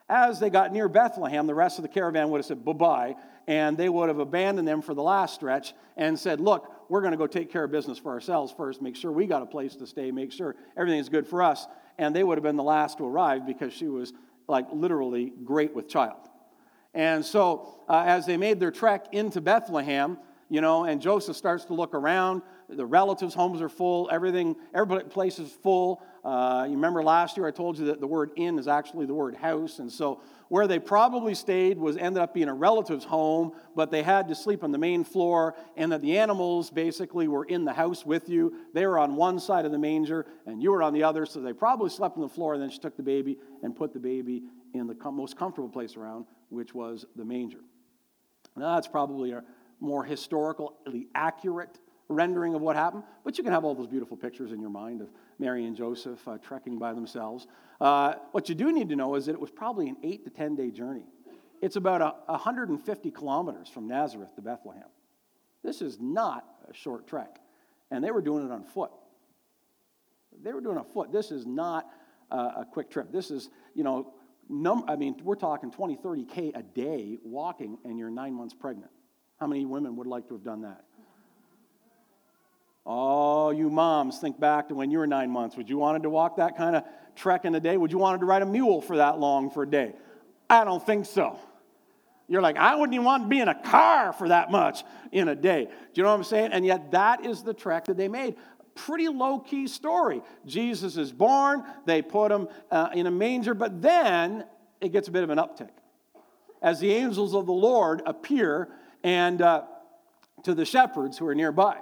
as 0.09 0.39
they 0.39 0.49
got 0.49 0.73
near 0.73 0.89
Bethlehem, 0.89 1.47
the 1.47 1.55
rest 1.55 1.79
of 1.79 1.83
the 1.83 1.89
caravan 1.89 2.31
would 2.31 2.39
have 2.39 2.47
said 2.47 2.65
bye 2.65 2.73
bye, 2.73 3.17
and 3.49 3.77
they 3.77 3.89
would 3.89 4.09
have 4.09 4.21
abandoned 4.21 4.67
them 4.67 4.81
for 4.81 4.95
the 4.95 5.03
last 5.03 5.35
stretch 5.35 5.75
and 5.97 6.19
said, 6.19 6.41
Look, 6.41 6.73
we're 6.89 7.01
going 7.01 7.13
to 7.13 7.19
go 7.19 7.27
take 7.27 7.51
care 7.51 7.65
of 7.65 7.73
business 7.73 7.99
for 7.99 8.13
ourselves 8.13 8.55
first, 8.57 8.81
make 8.81 8.97
sure 8.97 9.11
we 9.11 9.27
got 9.27 9.43
a 9.43 9.47
place 9.47 9.75
to 9.77 9.87
stay, 9.87 10.11
make 10.13 10.33
sure 10.33 10.55
everything's 10.77 11.09
good 11.09 11.27
for 11.27 11.43
us. 11.43 11.67
And 11.99 12.15
they 12.15 12.25
would 12.25 12.39
have 12.39 12.43
been 12.45 12.57
the 12.57 12.63
last 12.63 12.99
to 12.99 13.05
arrive 13.05 13.47
because 13.47 13.73
she 13.73 13.89
was 13.89 14.13
like 14.49 14.67
literally 14.73 15.33
great 15.45 15.75
with 15.75 15.89
child. 15.89 16.29
And 16.95 17.25
so, 17.25 17.81
uh, 17.89 18.05
as 18.07 18.27
they 18.27 18.37
made 18.37 18.59
their 18.59 18.73
trek 18.73 19.07
into 19.13 19.41
Bethlehem, 19.41 20.19
you 20.51 20.61
know, 20.61 20.85
and 20.85 21.01
Joseph 21.01 21.37
starts 21.37 21.65
to 21.67 21.75
look 21.75 21.95
around. 21.95 22.43
The 22.69 22.85
relatives' 22.85 23.35
homes 23.35 23.63
are 23.63 23.69
full. 23.69 24.09
Everything, 24.13 24.57
every 24.75 25.05
place 25.05 25.39
is 25.39 25.51
full. 25.51 26.03
Uh, 26.25 26.65
you 26.69 26.75
remember 26.75 27.03
last 27.03 27.37
year 27.37 27.47
I 27.47 27.53
told 27.53 27.79
you 27.79 27.87
that 27.87 28.01
the 28.01 28.07
word 28.07 28.33
inn 28.37 28.59
is 28.59 28.69
actually 28.69 29.07
the 29.07 29.15
word 29.15 29.37
house. 29.37 29.79
And 29.79 29.91
so 29.91 30.21
where 30.49 30.67
they 30.67 30.81
probably 30.81 31.35
stayed 31.35 31.79
was 31.79 31.97
ended 31.97 32.21
up 32.21 32.35
being 32.35 32.49
a 32.49 32.55
relative's 32.55 33.05
home, 33.05 33.53
but 33.77 33.93
they 33.93 34.03
had 34.03 34.27
to 34.29 34.35
sleep 34.35 34.65
on 34.65 34.73
the 34.73 34.79
main 34.79 35.05
floor, 35.05 35.55
and 35.77 35.93
that 35.93 36.01
the 36.01 36.19
animals 36.19 36.69
basically 36.69 37.29
were 37.29 37.45
in 37.45 37.65
the 37.65 37.73
house 37.73 38.05
with 38.05 38.29
you. 38.29 38.53
They 38.75 38.85
were 38.87 38.99
on 38.99 39.15
one 39.15 39.39
side 39.39 39.65
of 39.65 39.71
the 39.71 39.79
manger, 39.79 40.27
and 40.47 40.61
you 40.61 40.73
were 40.73 40.83
on 40.83 40.93
the 40.93 41.05
other. 41.05 41.25
So 41.27 41.41
they 41.41 41.53
probably 41.53 41.91
slept 41.91 42.17
on 42.17 42.23
the 42.23 42.29
floor, 42.29 42.55
and 42.55 42.63
then 42.63 42.71
she 42.71 42.81
took 42.81 42.97
the 42.97 43.05
baby 43.05 43.39
and 43.63 43.75
put 43.75 43.93
the 43.93 44.01
baby 44.01 44.43
in 44.75 44.89
the 44.89 44.97
most 45.13 45.37
comfortable 45.37 45.69
place 45.69 45.97
around, 45.97 46.27
which 46.49 46.75
was 46.75 47.07
the 47.15 47.25
manger. 47.25 47.61
Now, 48.57 48.75
that's 48.75 48.89
probably 48.89 49.31
a 49.31 49.45
more 49.81 50.05
historically 50.05 51.09
accurate 51.15 51.79
rendering 52.09 52.55
of 52.55 52.61
what 52.61 52.77
happened, 52.77 53.05
but 53.25 53.39
you 53.39 53.45
can 53.45 53.53
have 53.53 53.65
all 53.65 53.75
those 53.75 53.87
beautiful 53.87 54.17
pictures 54.17 54.53
in 54.53 54.61
your 54.61 54.71
mind 54.71 55.01
of 55.01 55.09
Mary 55.39 55.65
and 55.65 55.77
Joseph 55.77 56.27
uh, 56.27 56.39
trekking 56.39 56.79
by 56.79 56.93
themselves. 56.93 57.47
Uh, 57.81 58.15
what 58.33 58.49
you 58.49 58.55
do 58.55 58.73
need 58.73 58.89
to 58.89 58.97
know 58.97 59.15
is 59.15 59.27
that 59.27 59.33
it 59.33 59.41
was 59.41 59.51
probably 59.51 59.89
an 59.89 59.97
eight 60.03 60.25
to 60.25 60.31
10 60.31 60.57
day 60.57 60.71
journey. 60.71 61.07
It's 61.63 61.77
about 61.77 62.01
a, 62.01 62.33
150 62.33 63.11
kilometers 63.11 63.69
from 63.69 63.87
Nazareth 63.87 64.35
to 64.37 64.43
Bethlehem. 64.43 64.89
This 65.63 65.83
is 65.83 65.99
not 66.01 66.45
a 66.69 66.75
short 66.75 67.07
trek. 67.07 67.39
and 67.91 68.03
they 68.03 68.11
were 68.11 68.23
doing 68.23 68.45
it 68.45 68.51
on 68.53 68.65
foot. 68.65 68.91
They 70.43 70.53
were 70.53 70.61
doing 70.61 70.77
it 70.77 70.81
on 70.81 70.87
foot. 70.87 71.13
This 71.13 71.31
is 71.31 71.47
not 71.47 71.87
uh, 72.31 72.53
a 72.59 72.65
quick 72.65 72.91
trip. 72.91 73.13
This 73.13 73.31
is, 73.31 73.51
you 73.75 73.85
know, 73.85 74.15
num- 74.49 74.85
I 74.89 74.97
mean, 74.97 75.17
we're 75.23 75.35
talking 75.35 75.71
20, 75.71 75.97
30 75.97 76.25
K 76.25 76.53
a 76.55 76.63
day 76.63 77.19
walking, 77.23 77.79
and 77.85 77.99
you're 77.99 78.11
nine 78.11 78.35
months 78.35 78.55
pregnant. 78.55 78.91
How 79.41 79.47
many 79.47 79.65
women 79.65 79.97
would 79.97 80.07
like 80.07 80.29
to 80.29 80.35
have 80.35 80.45
done 80.45 80.63
that? 80.63 80.85
Oh, 82.85 83.51
you 83.51 83.71
moms, 83.71 84.19
think 84.19 84.39
back 84.39 84.69
to 84.69 84.75
when 84.75 84.91
you 84.91 84.99
were 84.99 85.07
nine 85.07 85.31
months. 85.31 85.57
Would 85.57 85.71
you 85.71 85.79
wanted 85.79 86.03
to 86.03 86.11
walk 86.11 86.37
that 86.37 86.59
kind 86.59 86.77
of 86.77 86.85
trek 87.17 87.47
in 87.47 87.55
a 87.55 87.61
day? 87.61 87.79
Would 87.79 87.91
you 87.91 87.97
wanted 87.97 88.19
to 88.19 88.27
ride 88.27 88.43
a 88.43 88.47
mule 88.47 88.83
for 88.83 88.99
that 88.99 89.19
long 89.19 89.51
for 89.51 89.63
a 89.63 89.67
day? 89.67 89.95
I 90.51 90.65
don't 90.65 90.85
think 90.85 91.07
so. 91.07 91.39
You're 92.29 92.43
like, 92.43 92.59
I 92.59 92.75
wouldn't 92.75 92.93
even 92.93 93.07
want 93.07 93.25
to 93.25 93.29
be 93.31 93.41
in 93.41 93.49
a 93.49 93.55
car 93.55 94.13
for 94.13 94.29
that 94.29 94.51
much 94.51 94.85
in 95.11 95.29
a 95.29 95.35
day. 95.35 95.65
Do 95.65 95.71
you 95.95 96.03
know 96.03 96.11
what 96.11 96.17
I'm 96.17 96.25
saying? 96.25 96.53
And 96.53 96.67
yet, 96.67 96.91
that 96.91 97.25
is 97.25 97.43
the 97.43 97.55
trek 97.55 97.87
that 97.87 97.97
they 97.97 98.09
made. 98.09 98.37
Pretty 98.75 99.09
low 99.09 99.39
key 99.39 99.69
story. 99.69 100.21
Jesus 100.45 100.99
is 100.99 101.13
born, 101.13 101.65
they 101.87 102.03
put 102.03 102.31
him 102.31 102.47
uh, 102.71 102.91
in 102.93 103.07
a 103.07 103.11
manger, 103.11 103.55
but 103.55 103.81
then 103.81 104.45
it 104.83 104.93
gets 104.93 105.09
a 105.09 105.11
bit 105.11 105.25
of 105.25 105.31
an 105.31 105.39
uptick. 105.39 105.71
As 106.63 106.79
the 106.79 106.93
angels 106.93 107.35
of 107.35 107.47
the 107.47 107.53
Lord 107.53 108.03
appear 108.05 108.69
and 109.03 109.41
uh, 109.43 109.63
to 110.45 110.55
the 110.55 110.65
shepherds 110.65 111.19
who 111.19 111.27
are 111.27 111.35
nearby. 111.35 111.79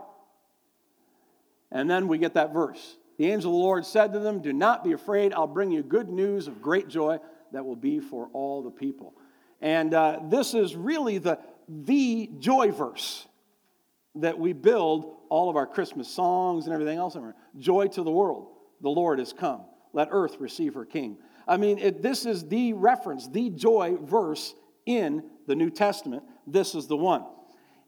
And 1.70 1.90
then 1.90 2.08
we 2.08 2.18
get 2.18 2.34
that 2.34 2.52
verse. 2.52 2.96
The 3.18 3.26
angel 3.30 3.50
of 3.50 3.54
the 3.54 3.62
Lord 3.62 3.84
said 3.84 4.12
to 4.12 4.20
them, 4.20 4.40
Do 4.40 4.52
not 4.52 4.84
be 4.84 4.92
afraid, 4.92 5.32
I'll 5.32 5.46
bring 5.46 5.70
you 5.70 5.82
good 5.82 6.08
news 6.08 6.46
of 6.46 6.62
great 6.62 6.88
joy 6.88 7.18
that 7.52 7.64
will 7.64 7.76
be 7.76 8.00
for 8.00 8.28
all 8.32 8.62
the 8.62 8.70
people. 8.70 9.14
And 9.60 9.92
uh, 9.92 10.20
this 10.25 10.54
is 10.54 10.76
really 10.76 11.18
the, 11.18 11.38
the 11.68 12.30
joy 12.38 12.70
verse 12.70 13.26
that 14.16 14.38
we 14.38 14.52
build 14.52 15.16
all 15.28 15.50
of 15.50 15.56
our 15.56 15.66
Christmas 15.66 16.08
songs 16.08 16.66
and 16.66 16.75
everything 16.75 16.98
else. 16.98 17.16
around. 17.16 17.34
Joy 17.58 17.88
to 17.88 18.02
the 18.02 18.10
world. 18.10 18.48
The 18.80 18.88
Lord 18.88 19.18
has 19.18 19.32
come. 19.32 19.62
Let 19.92 20.08
earth 20.10 20.37
receive 20.38 20.75
her 20.75 20.84
king. 20.84 21.18
I 21.46 21.56
mean, 21.56 21.78
it, 21.78 22.02
this 22.02 22.26
is 22.26 22.46
the 22.46 22.75
reference, 22.75 23.26
the 23.28 23.50
joy 23.50 23.96
verse 24.00 24.54
in 24.88 25.23
the 25.47 25.54
New 25.54 25.68
Testament. 25.68 26.25
This 26.47 26.75
is 26.75 26.87
the 26.87 26.97
one. 26.97 27.25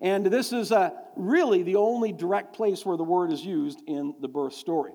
And 0.02 0.26
this 0.26 0.52
is 0.52 0.70
uh, 0.70 0.90
really 1.16 1.62
the 1.62 1.76
only 1.76 2.12
direct 2.12 2.54
place 2.54 2.84
where 2.84 2.98
the 2.98 3.04
word 3.04 3.32
is 3.32 3.44
used 3.44 3.80
in 3.86 4.14
the 4.20 4.28
birth 4.28 4.52
story. 4.52 4.92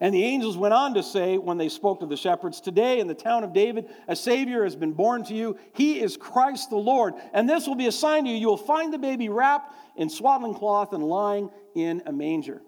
And 0.00 0.14
the 0.14 0.22
angels 0.22 0.56
went 0.56 0.74
on 0.74 0.94
to 0.94 1.02
say, 1.02 1.36
when 1.36 1.58
they 1.58 1.68
spoke 1.68 2.00
to 2.00 2.06
the 2.06 2.16
shepherds, 2.16 2.60
Today 2.60 3.00
in 3.00 3.08
the 3.08 3.14
town 3.14 3.42
of 3.42 3.52
David, 3.52 3.86
a 4.06 4.14
Savior 4.14 4.62
has 4.62 4.76
been 4.76 4.92
born 4.92 5.24
to 5.24 5.34
you. 5.34 5.58
He 5.72 6.00
is 6.00 6.16
Christ 6.16 6.70
the 6.70 6.76
Lord. 6.76 7.14
And 7.32 7.48
this 7.48 7.66
will 7.66 7.76
be 7.76 7.86
a 7.86 7.92
sign 7.92 8.24
to 8.24 8.30
you. 8.30 8.36
You 8.36 8.48
will 8.48 8.56
find 8.56 8.92
the 8.92 8.98
baby 8.98 9.28
wrapped 9.28 9.74
in 9.96 10.08
swaddling 10.08 10.54
cloth 10.54 10.92
and 10.92 11.02
lying 11.02 11.50
in 11.74 12.02
a 12.06 12.12
manger. 12.12 12.62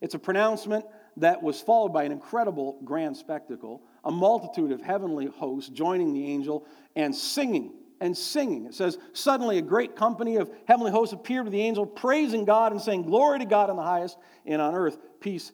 It's 0.00 0.14
a 0.14 0.18
pronouncement 0.18 0.84
that 1.18 1.42
was 1.42 1.60
followed 1.60 1.92
by 1.92 2.04
an 2.04 2.12
incredible 2.12 2.80
grand 2.84 3.16
spectacle 3.16 3.82
a 4.04 4.10
multitude 4.10 4.72
of 4.72 4.80
heavenly 4.80 5.26
hosts 5.26 5.70
joining 5.70 6.12
the 6.12 6.24
angel 6.26 6.66
and 6.94 7.14
singing 7.14 7.72
and 8.00 8.16
singing. 8.16 8.66
It 8.66 8.74
says, 8.74 8.98
Suddenly 9.12 9.58
a 9.58 9.62
great 9.62 9.96
company 9.96 10.36
of 10.36 10.50
heavenly 10.66 10.92
hosts 10.92 11.12
appeared 11.12 11.44
with 11.44 11.52
the 11.52 11.60
angel, 11.60 11.86
praising 11.86 12.44
God 12.44 12.72
and 12.72 12.80
saying, 12.80 13.02
Glory 13.02 13.38
to 13.38 13.44
God 13.44 13.70
in 13.70 13.76
the 13.76 13.82
highest, 13.82 14.18
and 14.44 14.60
on 14.60 14.74
earth, 14.74 14.98
peace 15.20 15.52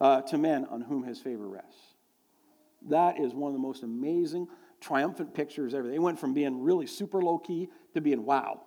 uh, 0.00 0.22
to 0.22 0.38
men 0.38 0.66
on 0.66 0.80
whom 0.80 1.04
his 1.04 1.20
favor 1.20 1.48
rests. 1.48 1.80
That 2.88 3.20
is 3.20 3.32
one 3.32 3.50
of 3.50 3.52
the 3.52 3.60
most 3.60 3.84
amazing, 3.84 4.48
triumphant 4.80 5.32
pictures 5.34 5.74
ever. 5.74 5.88
They 5.88 6.00
went 6.00 6.18
from 6.18 6.34
being 6.34 6.62
really 6.62 6.86
super 6.86 7.22
low 7.22 7.38
key 7.38 7.68
to 7.94 8.00
being 8.00 8.24
wow. 8.24 8.62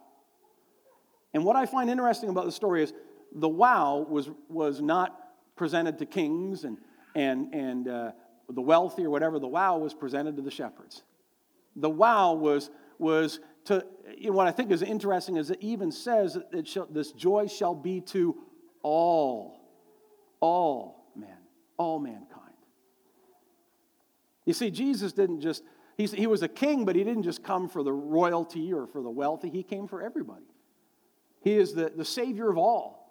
And 1.34 1.44
what 1.44 1.58
I 1.58 1.65
find 1.65 1.89
interesting 1.89 2.30
about 2.30 2.46
the 2.46 2.51
story 2.54 2.84
is 2.84 2.94
the 3.34 3.50
wow 3.50 4.06
was, 4.10 4.30
was 4.48 4.82
not 4.82 5.20
presented 5.58 6.00
to 6.00 6.06
kings 6.06 6.63
and, 6.63 6.77
and, 7.15 7.54
and 7.54 7.88
uh, 7.89 8.12
the 8.50 8.62
wealthy 8.62 9.06
or 9.06 9.10
whatever. 9.10 9.40
The 9.40 9.48
wow 9.48 9.78
was 9.78 9.94
presented 9.94 10.36
to 10.38 10.42
the 10.42 10.52
shepherds. 10.52 11.04
The 11.75 11.90
wow 11.90 12.34
was, 12.34 12.70
was 13.00 13.40
to, 13.66 13.86
you 14.18 14.30
know, 14.30 14.36
what 14.36 14.48
I 14.48 14.52
think 14.52 14.72
is 14.72 14.82
interesting 14.82 15.38
is 15.38 15.50
it 15.50 15.60
even 15.62 15.92
says 15.92 16.36
that 16.36 16.54
it 16.54 16.68
shall, 16.68 16.86
this 16.86 17.12
joy 17.12 17.48
shall 17.48 17.75
be 17.75 18.02
to 18.02 18.36
all, 18.82 19.60
all 20.40 21.12
men, 21.16 21.38
all 21.78 22.00
mankind. 22.00 22.42
You 24.46 24.54
see, 24.54 24.70
Jesus 24.70 25.12
didn't 25.12 25.42
just, 25.42 25.64
he 25.98 26.28
was 26.28 26.44
a 26.44 26.48
king, 26.48 26.86
but 26.86 26.96
he 26.96 27.04
didn't 27.04 27.24
just 27.24 27.44
come 27.44 27.68
for 27.68 27.82
the 27.82 27.92
royalty 27.94 28.72
or 28.72 28.86
for 28.86 29.02
the 29.02 29.10
wealthy, 29.10 29.50
he 29.50 29.64
came 29.64 29.88
for 29.88 30.02
everybody. 30.02 30.46
He 31.42 31.56
is 31.56 31.74
the, 31.74 31.92
the 31.96 32.06
Savior 32.06 32.50
of 32.50 32.58
all. 32.58 33.04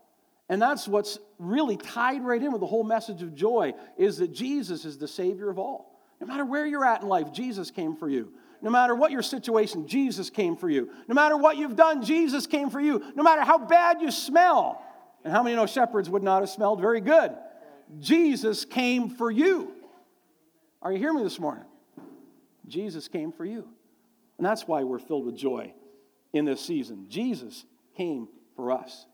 And 0.49 0.61
that's 0.61 0.87
what's 0.87 1.19
really 1.39 1.77
tied 1.77 2.23
right 2.23 2.43
in 2.43 2.53
with 2.53 2.61
the 2.61 2.67
whole 2.67 2.85
message 2.85 3.23
of 3.23 3.35
joy 3.35 3.73
is 3.97 4.19
that 4.19 4.33
Jesus 4.33 4.85
is 4.85 4.99
the 4.99 5.09
Savior 5.09 5.49
of 5.49 5.59
all. 5.59 6.03
No 6.21 6.27
matter 6.27 6.45
where 6.45 6.67
you're 6.67 6.85
at 6.85 7.03
in 7.03 7.09
life, 7.09 7.33
Jesus 7.33 7.71
came 7.71 7.97
for 7.97 8.09
you. 8.09 8.33
No 8.61 8.71
matter 8.71 8.95
what 8.95 9.11
your 9.11 9.23
situation, 9.23 9.87
Jesus 9.87 10.31
came 10.31 10.57
for 10.57 10.71
you. 10.71 10.91
No 11.09 11.15
matter 11.15 11.37
what 11.37 11.57
you've 11.57 11.77
done, 11.77 12.03
Jesus 12.03 12.47
came 12.47 12.71
for 12.71 12.81
you. 12.81 13.03
No 13.15 13.23
matter 13.23 13.43
how 13.43 13.59
bad 13.59 14.01
you 14.01 14.11
smell. 14.11 14.83
And 15.23 15.33
how 15.33 15.43
many 15.43 15.57
know 15.57 15.67
shepherds 15.67 16.09
would 16.11 16.23
not 16.23 16.41
have 16.41 16.51
smelled 16.51 16.81
very 16.81 17.01
good? 17.01 17.33
Jesus 18.01 18.65
came 18.65 19.11
for 19.11 19.31
you. 19.31 19.73
Are 20.83 20.93
you 20.93 20.99
hearing 20.99 21.17
me 21.17 21.23
this 21.23 21.39
morning? 21.39 21.65
Jesus 22.67 23.09
came 23.09 23.33
for 23.33 23.45
you. 23.45 23.69
And 24.39 24.47
that's 24.47 24.67
why 24.67 24.83
we're 24.83 24.99
filled 24.99 25.27
with 25.27 25.37
joy 25.37 25.73
in 26.33 26.45
this 26.45 26.61
season. 26.61 27.07
Jesus 27.09 27.65
came 27.97 28.29
for 28.57 28.73
us. 28.73 29.07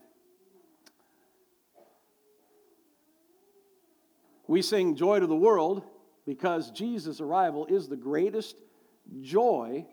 We 4.50 4.62
sing 4.62 4.96
Joy 4.96 5.20
to 5.20 5.28
the 5.28 5.36
World 5.36 5.84
because 6.26 6.72
Jesus' 6.72 7.20
arrival 7.20 7.66
is 7.66 7.86
the 7.86 7.96
greatest 7.96 8.56
joy 9.20 9.86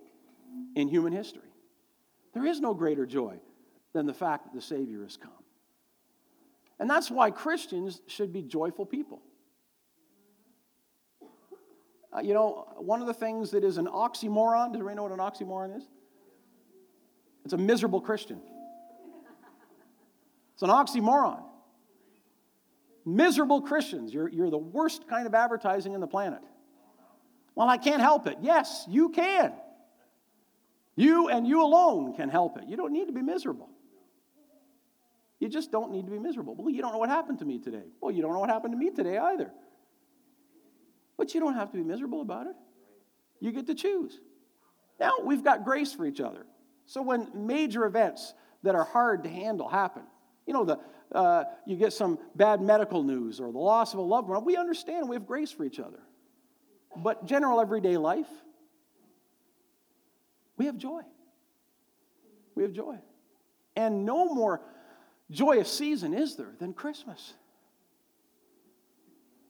in 0.76 0.88
human 0.88 1.14
history. 1.14 1.52
There 2.34 2.44
is 2.44 2.60
no 2.60 2.74
greater 2.74 3.06
joy 3.06 3.40
than 3.94 4.08
the 4.08 4.16
fact 4.16 4.46
that 4.46 4.56
the 4.56 4.62
Savior 4.64 5.04
has 5.04 5.16
come. 5.16 5.30
And 6.80 6.90
that's 6.90 7.12
why 7.12 7.30
Christians 7.30 8.02
should 8.08 8.34
be 8.34 8.42
joyful 8.42 8.88
people. 8.88 9.22
Uh, 12.12 12.22
you 12.22 12.34
know, 12.34 12.68
one 12.78 13.00
of 13.00 13.06
the 13.06 13.14
things 13.14 13.52
that 13.52 13.64
is 13.64 13.78
an 13.78 13.86
oxymoron, 13.86 14.70
does 14.70 14.78
anybody 14.78 14.96
know 14.96 15.04
what 15.04 15.12
an 15.12 15.20
oxymoron 15.20 15.78
is? 15.78 15.84
It's 17.46 17.54
a 17.54 17.58
miserable 17.58 18.02
Christian. 18.02 18.42
It's 20.56 20.64
an 20.64 20.70
oxymoron. 20.70 21.47
Miserable 23.08 23.62
Christians, 23.62 24.14
you're, 24.14 24.28
you're 24.28 24.50
the 24.50 24.58
worst 24.58 25.08
kind 25.08 25.28
of 25.28 25.34
advertising 25.34 25.94
in 25.94 26.02
the 26.02 26.08
planet. 26.08 26.42
Well, 27.56 27.70
I 27.70 27.78
can't 27.78 28.02
help 28.02 28.28
it. 28.28 28.40
Yes, 28.42 28.84
you 28.90 29.08
can. 29.08 29.54
You 30.98 31.30
and 31.30 31.48
you 31.48 31.64
alone 31.64 32.16
can 32.16 32.28
help 32.28 32.58
it. 32.58 32.66
You 32.68 32.76
don't 32.76 32.92
need 32.92 33.06
to 33.06 33.14
be 33.14 33.22
miserable. 33.22 33.70
You 35.40 35.48
just 35.48 35.72
don't 35.72 35.90
need 35.90 36.06
to 36.06 36.12
be 36.12 36.20
miserable. 36.20 36.54
Well, 36.56 36.70
you 36.70 36.82
don't 36.82 36.92
know 36.92 36.98
what 36.98 37.08
happened 37.08 37.40
to 37.40 37.46
me 37.46 37.60
today. 37.60 37.86
Well, 38.02 38.12
you 38.12 38.22
don't 38.22 38.34
know 38.34 38.40
what 38.40 38.50
happened 38.50 38.74
to 38.74 38.78
me 38.78 38.90
today 38.90 39.18
either. 39.18 39.52
But 41.16 41.34
you 41.34 41.40
don't 41.40 41.54
have 41.54 41.72
to 41.72 41.78
be 41.78 41.84
miserable 41.84 42.20
about 42.22 42.48
it. 42.48 42.56
You 43.40 43.54
get 43.54 43.68
to 43.68 43.76
choose. 43.76 44.20
Now, 45.00 45.14
we've 45.24 45.46
got 45.46 45.64
grace 45.64 45.94
for 45.94 46.06
each 46.06 46.20
other. 46.20 46.46
So 46.86 47.02
when 47.02 47.30
major 47.34 47.86
events 47.86 48.34
that 48.64 48.76
are 48.76 48.84
hard 48.84 49.24
to 49.24 49.30
handle 49.30 49.70
happen, 49.70 50.04
you 50.46 50.54
know, 50.54 50.66
the, 50.66 50.80
uh, 51.12 51.46
you 51.66 51.76
get 51.76 51.94
some 51.94 52.20
bad 52.36 52.62
medical 52.62 53.04
news 53.04 53.40
or 53.40 53.52
the 53.52 53.58
loss 53.58 53.94
of 53.94 54.00
a 54.00 54.04
loved 54.04 54.30
one, 54.30 54.44
we 54.44 54.58
understand 54.58 55.08
we 55.08 55.16
have 55.16 55.26
grace 55.26 55.52
for 55.52 55.64
each 55.64 55.80
other. 55.80 56.00
But 56.96 57.26
general 57.26 57.62
everyday 57.62 57.98
life, 57.98 58.28
we 60.58 60.66
have 60.66 60.78
joy. 60.78 61.02
We 62.56 62.64
have 62.64 62.74
joy. 62.74 62.98
And 63.76 64.06
no 64.06 64.26
more 64.34 64.62
joyous 65.30 65.72
season 65.72 66.14
is 66.14 66.36
there 66.36 66.54
than 66.60 66.74
Christmas? 66.74 67.34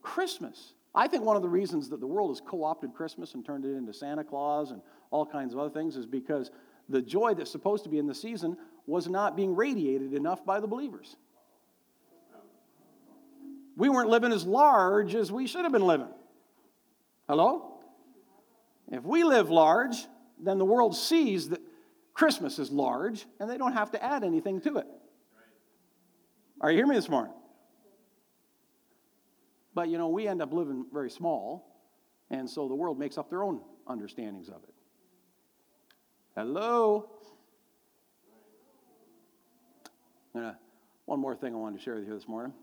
Christmas. 0.01 0.73
I 0.93 1.07
think 1.07 1.23
one 1.23 1.35
of 1.35 1.41
the 1.41 1.49
reasons 1.49 1.89
that 1.89 1.99
the 1.99 2.07
world 2.07 2.31
has 2.31 2.41
co 2.41 2.63
opted 2.63 2.93
Christmas 2.93 3.33
and 3.33 3.45
turned 3.45 3.65
it 3.65 3.75
into 3.75 3.93
Santa 3.93 4.23
Claus 4.23 4.71
and 4.71 4.81
all 5.11 5.25
kinds 5.25 5.53
of 5.53 5.59
other 5.59 5.69
things 5.69 5.95
is 5.95 6.05
because 6.05 6.51
the 6.89 7.01
joy 7.01 7.33
that's 7.33 7.51
supposed 7.51 7.83
to 7.83 7.89
be 7.89 7.97
in 7.97 8.07
the 8.07 8.15
season 8.15 8.57
was 8.85 9.07
not 9.07 9.35
being 9.35 9.55
radiated 9.55 10.13
enough 10.13 10.45
by 10.45 10.59
the 10.59 10.67
believers. 10.67 11.17
We 13.77 13.89
weren't 13.89 14.09
living 14.09 14.31
as 14.31 14.43
large 14.43 15.13
as 15.13 15.31
we 15.31 15.45
should 15.45 15.61
have 15.61 15.71
been 15.71 15.85
living. 15.85 16.09
Hello? 17.29 17.79
If 18.91 19.03
we 19.03 19.23
live 19.23 19.51
large, 19.51 19.95
then 20.39 20.57
the 20.57 20.65
world 20.65 20.95
sees 20.95 21.49
that 21.49 21.61
Christmas 22.15 22.57
is 22.57 22.71
large 22.71 23.27
and 23.39 23.47
they 23.47 23.57
don't 23.57 23.73
have 23.73 23.91
to 23.91 24.03
add 24.03 24.23
anything 24.23 24.61
to 24.61 24.77
it. 24.77 24.87
Are 26.59 26.71
you 26.71 26.77
hearing 26.77 26.89
me 26.89 26.95
this 26.95 27.07
morning? 27.07 27.33
But 29.75 29.89
you 29.89 29.99
know, 29.99 30.07
we 30.07 30.27
end 30.27 30.41
up 30.41 30.51
living 30.51 30.87
very 30.91 31.11
small, 31.11 31.77
and 32.31 32.49
so 32.49 32.67
the 32.67 32.73
world 32.73 32.97
makes 32.97 33.15
up 33.15 33.29
their 33.29 33.43
own 33.43 33.61
understandings 33.85 34.49
of 34.49 34.63
it. 34.63 34.73
Hello? 36.35 37.11
Going 40.33 40.45
to 40.45 40.51
uh, 40.51 40.55
One 41.05 41.19
more 41.19 41.35
thing 41.35 41.53
I 41.53 41.57
wanted 41.57 41.77
to 41.77 41.83
share 41.83 41.95
with 41.95 42.07
you 42.07 42.13
this 42.15 42.27
morning. 42.27 42.53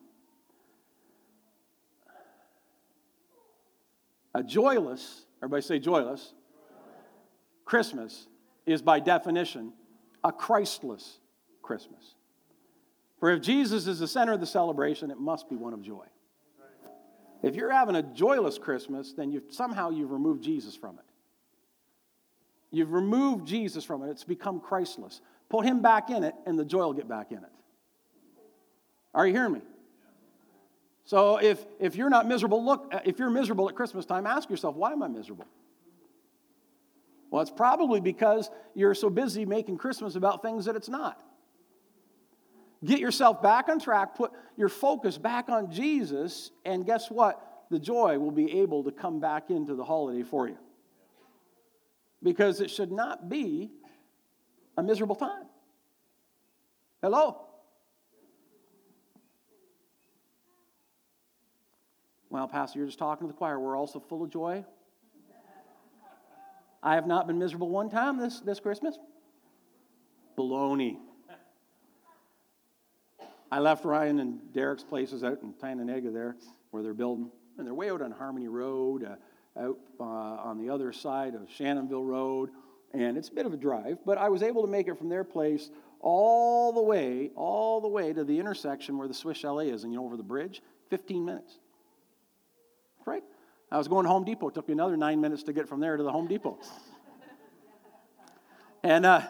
A 4.35 4.43
joyless, 4.43 5.27
everybody 5.43 5.63
say 5.63 5.79
joyless, 5.79 6.35
Christmas 7.65 8.27
is 8.67 8.83
by 8.83 9.01
definition 9.01 9.73
a 10.23 10.33
Christless 10.33 11.19
Christmas. 11.63 12.15
For 13.21 13.31
if 13.31 13.41
Jesus 13.41 13.87
is 13.87 14.01
the 14.01 14.09
center 14.09 14.33
of 14.33 14.41
the 14.41 14.47
celebration, 14.47 15.11
it 15.11 15.19
must 15.19 15.49
be 15.49 15.57
one 15.57 15.73
of 15.73 15.83
joy. 15.83 16.05
If 17.43 17.55
you're 17.55 17.71
having 17.71 17.95
a 17.95 18.03
joyless 18.03 18.59
Christmas, 18.59 19.13
then 19.13 19.31
you've, 19.31 19.45
somehow 19.51 19.91
you've 19.91 20.11
removed 20.11 20.43
Jesus 20.43 20.75
from 20.75 20.99
it. 20.99 21.05
You've 22.71 22.93
removed 22.93 23.47
Jesus 23.47 23.85
from 23.85 24.03
it. 24.03 24.11
It's 24.11 24.25
become 24.25 24.61
Christless. 24.61 25.21
Put 25.49 25.65
him 25.65 25.81
back 25.81 26.11
in 26.11 26.25
it, 26.25 26.35
and 26.47 26.59
the 26.59 26.65
joy 26.65 26.81
will 26.81 26.95
get 26.95 27.07
back 27.07 27.31
in 27.31 27.39
it. 27.39 27.53
Are 29.15 29.27
you 29.27 29.33
hearing 29.33 29.53
me? 29.53 29.61
So 31.05 31.37
if, 31.37 31.65
if 31.79 31.97
you're 31.97 32.11
not 32.11 32.27
miserable, 32.27 32.65
look, 32.65 32.89
uh, 32.93 33.01
if 33.05 33.19
you're 33.19 33.31
miserable 33.31 33.69
at 33.69 33.75
Christmas 33.75 34.07
time, 34.07 34.27
ask 34.27 34.49
yourself, 34.49 34.75
why 34.75 34.93
am 34.93 35.03
I 35.03 35.09
miserable? 35.09 35.47
Well, 37.31 37.43
it's 37.43 37.51
probably 37.51 38.01
because 38.01 38.51
you're 38.75 38.95
so 38.95 39.11
busy 39.11 39.45
making 39.45 39.77
Christmas 39.77 40.15
about 40.15 40.41
things 40.41 40.65
that 40.65 40.77
it's 40.77 40.89
not. 40.89 41.23
Get 42.85 43.01
yourself 43.01 43.43
back 43.43 43.69
on 43.69 43.81
track, 43.81 44.15
put 44.15 44.33
your 44.57 44.69
focus 44.69 45.19
back 45.19 45.49
on 45.49 45.71
Jesus, 45.71 46.51
and 46.65 46.87
guess 46.87 47.11
what? 47.11 47.65
The 47.71 47.79
joy 47.79 48.19
will 48.19 48.31
be 48.31 48.61
able 48.61 48.85
to 48.85 48.93
come 48.93 49.21
back 49.21 49.51
into 49.51 49.75
the 49.75 49.85
holiday 49.85 50.23
for 50.23 50.49
you. 50.49 50.59
Because 52.23 52.61
it 52.61 52.71
should 52.71 52.93
not 52.93 53.29
be 53.29 53.71
a 54.77 54.83
miserable 54.83 55.17
time. 55.17 55.45
Hello? 57.03 57.44
Well, 62.35 62.49
Pastor, 62.49 62.81
you're 62.81 62.89
just 62.89 62.99
talking 62.99 63.29
to 63.29 63.33
the 63.33 63.39
choir. 63.39 63.61
We're 63.61 63.77
also 63.77 64.01
full 64.01 64.25
of 64.25 64.29
joy. 64.29 64.65
I 66.83 66.97
have 66.97 67.07
not 67.07 67.29
been 67.29 67.39
miserable 67.39 67.69
one 67.69 67.89
time 67.89 68.19
this, 68.19 68.41
this 68.41 68.59
Christmas. 68.59 68.99
Baloney. 70.37 70.97
I 73.53 73.61
left 73.61 73.85
Ryan 73.85 74.19
and 74.19 74.53
Derek's 74.53 74.83
places 74.83 75.23
out 75.23 75.45
in 75.45 75.53
Tyendinaga 75.53 76.13
there 76.13 76.35
where 76.73 76.83
they're 76.83 76.93
building, 76.93 77.31
and 77.57 77.69
they're 77.69 77.73
way 77.73 77.89
out 77.89 78.03
on 78.03 78.11
Harmony 78.11 78.49
Road, 78.49 79.05
uh, 79.05 79.63
out 79.63 79.79
uh, 80.01 80.03
on 80.03 80.59
the 80.59 80.69
other 80.75 80.93
side 80.93 81.37
of 81.37 81.43
Shannonville 81.49 82.05
Road, 82.05 82.51
and 82.93 83.17
it's 83.17 83.29
a 83.29 83.33
bit 83.33 83.47
of 83.47 83.53
a 83.53 83.57
drive, 83.57 83.99
but 84.05 84.19
I 84.19 84.29
was 84.29 84.43
able 84.43 84.63
to 84.63 84.69
make 84.69 84.89
it 84.89 84.99
from 84.99 85.09
their 85.09 85.23
place 85.23 85.71
all 86.01 86.73
the 86.73 86.83
way, 86.83 87.31
all 87.37 87.81
the 87.81 87.87
way 87.87 88.13
to 88.13 88.25
the 88.25 88.41
intersection 88.41 88.99
where 88.99 89.07
the 89.07 89.15
Swiss 89.15 89.39
Chalet 89.39 89.71
is, 89.71 89.85
and 89.85 89.93
you 89.93 90.01
know, 90.01 90.05
over 90.05 90.17
the 90.17 90.25
bridge, 90.25 90.63
15 90.91 91.25
minutes. 91.25 91.61
Right? 93.07 93.23
I 93.71 93.79
was 93.79 93.89
going 93.89 94.07
Home 94.07 94.25
Depot. 94.25 94.49
It 94.49 94.55
took 94.55 94.69
me 94.69 94.73
another 94.73 94.97
nine 94.97 95.21
minutes 95.21 95.43
to 95.45 95.53
get 95.53 95.69
from 95.69 95.81
there 95.81 95.97
to 95.97 96.03
the 96.03 96.13
Home 96.13 96.29
Depot. 96.29 96.59
And, 98.85 99.07
uh, 99.07 99.23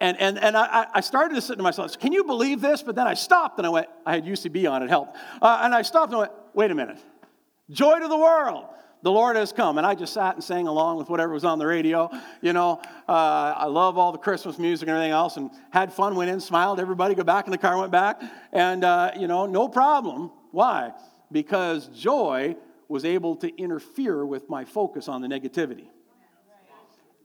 and, 0.00 0.18
and, 0.20 0.38
and 0.38 0.56
I, 0.56 0.86
I 0.94 1.00
started 1.00 1.34
to 1.34 1.40
sit 1.40 1.56
to 1.56 1.62
myself, 1.62 1.98
can 1.98 2.12
you 2.12 2.24
believe 2.24 2.60
this? 2.60 2.82
But 2.82 2.94
then 2.94 3.06
I 3.06 3.14
stopped 3.14 3.58
and 3.58 3.66
I 3.66 3.70
went, 3.70 3.86
I 4.06 4.14
had 4.14 4.24
UCB 4.24 4.70
on, 4.70 4.82
it 4.82 4.88
helped. 4.88 5.16
Uh, 5.42 5.60
and 5.62 5.74
I 5.74 5.82
stopped 5.82 6.12
and 6.12 6.20
went, 6.20 6.32
wait 6.54 6.70
a 6.70 6.74
minute. 6.74 6.98
Joy 7.70 7.98
to 7.98 8.08
the 8.08 8.16
world. 8.16 8.66
The 9.02 9.10
Lord 9.10 9.36
has 9.36 9.52
come. 9.52 9.78
And 9.78 9.86
I 9.86 9.94
just 9.94 10.12
sat 10.12 10.34
and 10.34 10.44
sang 10.44 10.66
along 10.66 10.98
with 10.98 11.08
whatever 11.08 11.32
was 11.32 11.44
on 11.44 11.58
the 11.58 11.66
radio. 11.66 12.10
You 12.42 12.52
know, 12.52 12.82
uh, 13.08 13.54
I 13.56 13.64
love 13.66 13.96
all 13.96 14.12
the 14.12 14.18
Christmas 14.18 14.58
music 14.58 14.88
and 14.88 14.96
everything 14.96 15.12
else 15.12 15.36
and 15.38 15.50
had 15.70 15.92
fun, 15.92 16.14
went 16.14 16.30
in, 16.30 16.40
smiled, 16.40 16.80
everybody, 16.80 17.14
go 17.14 17.24
back 17.24 17.46
in 17.46 17.50
the 17.50 17.58
car, 17.58 17.78
went 17.78 17.92
back. 17.92 18.22
And, 18.52 18.84
uh, 18.84 19.12
you 19.18 19.26
know, 19.26 19.46
no 19.46 19.68
problem. 19.68 20.30
Why? 20.50 20.92
Because 21.32 21.86
joy 21.88 22.56
was 22.90 23.04
able 23.04 23.36
to 23.36 23.56
interfere 23.56 24.26
with 24.26 24.50
my 24.50 24.64
focus 24.64 25.08
on 25.08 25.22
the 25.22 25.28
negativity. 25.28 25.86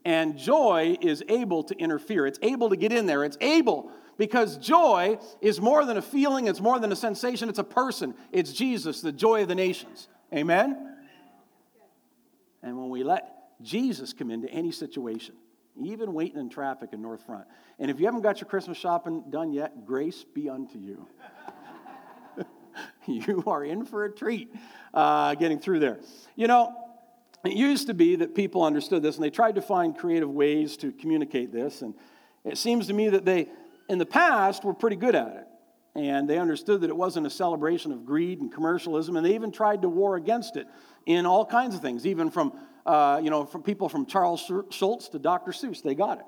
And 0.06 0.38
joy 0.38 0.95
is 1.01 1.23
able 1.28 1.63
to 1.63 1.75
interfere. 1.75 2.28
It's 2.28 2.38
able 2.43 2.69
to 2.69 2.75
get 2.75 2.93
in 2.93 3.08
there. 3.08 3.23
It's 3.23 3.38
able 3.41 3.91
because 4.17 4.58
joy 4.58 5.17
is 5.41 5.60
more 5.60 5.84
than 5.84 5.97
a 5.97 6.01
feeling, 6.04 6.47
it's 6.47 6.62
more 6.62 6.80
than 6.80 6.91
a 6.91 6.95
sensation, 6.95 7.49
it's 7.49 7.58
a 7.58 7.63
person. 7.63 8.13
It's 8.32 8.54
Jesus, 8.54 9.01
the 9.01 9.12
joy 9.12 9.41
of 9.41 9.47
the 9.47 9.56
nations. 9.56 10.08
Amen? 10.32 10.95
And 12.62 12.78
when 12.78 12.89
we 12.89 13.04
let 13.04 13.60
Jesus 13.63 14.13
come 14.13 14.30
into 14.30 14.47
any 14.49 14.71
situation, 14.71 15.34
even 15.84 16.13
waiting 16.13 16.39
in 16.39 16.49
traffic 16.49 16.91
in 16.93 17.01
North 17.01 17.25
Front, 17.25 17.45
and 17.80 17.89
if 17.89 17.99
you 17.99 18.06
haven't 18.06 18.21
got 18.21 18.39
your 18.39 18.47
Christmas 18.47 18.78
shopping 18.78 19.23
done 19.32 19.51
yet, 19.51 19.86
grace 19.86 20.23
be 20.23 20.47
unto 20.47 20.78
you. 20.78 21.08
you 23.07 23.43
are 23.47 23.63
in 23.63 23.85
for 23.85 24.05
a 24.05 24.11
treat 24.11 24.53
uh, 24.93 25.35
getting 25.35 25.59
through 25.59 25.79
there. 25.79 25.99
You 26.35 26.47
know, 26.47 26.75
it 27.43 27.53
used 27.53 27.87
to 27.87 27.93
be 27.93 28.15
that 28.17 28.33
people 28.33 28.63
understood 28.63 29.03
this 29.03 29.15
and 29.15 29.23
they 29.23 29.29
tried 29.29 29.55
to 29.55 29.61
find 29.61 29.97
creative 29.97 30.29
ways 30.29 30.77
to 30.77 30.91
communicate 30.91 31.51
this. 31.51 31.81
And 31.81 31.93
it 32.43 32.57
seems 32.57 32.87
to 32.87 32.93
me 32.93 33.09
that 33.09 33.25
they, 33.25 33.47
in 33.89 33.97
the 33.97 34.05
past, 34.05 34.63
were 34.63 34.73
pretty 34.73 34.95
good 34.95 35.15
at 35.15 35.27
it. 35.27 35.47
And 35.95 36.29
they 36.29 36.37
understood 36.37 36.81
that 36.81 36.89
it 36.89 36.95
wasn't 36.95 37.25
a 37.25 37.29
celebration 37.29 37.91
of 37.93 38.05
greed 38.05 38.41
and 38.41 38.51
commercialism, 38.51 39.15
and 39.15 39.25
they 39.25 39.33
even 39.33 39.49
tried 39.49 39.83
to 39.83 39.89
war 39.89 40.17
against 40.17 40.57
it 40.57 40.67
in 41.05 41.25
all 41.25 41.45
kinds 41.45 41.73
of 41.73 41.81
things, 41.81 42.05
even 42.05 42.29
from, 42.29 42.51
uh, 42.85 43.21
you 43.23 43.29
know, 43.29 43.45
from 43.45 43.63
people 43.63 43.87
from 43.87 44.05
Charles 44.05 44.51
Schulz 44.71 45.07
to 45.09 45.19
Dr. 45.19 45.51
Seuss. 45.51 45.81
They 45.81 45.95
got 45.95 46.19
it. 46.19 46.25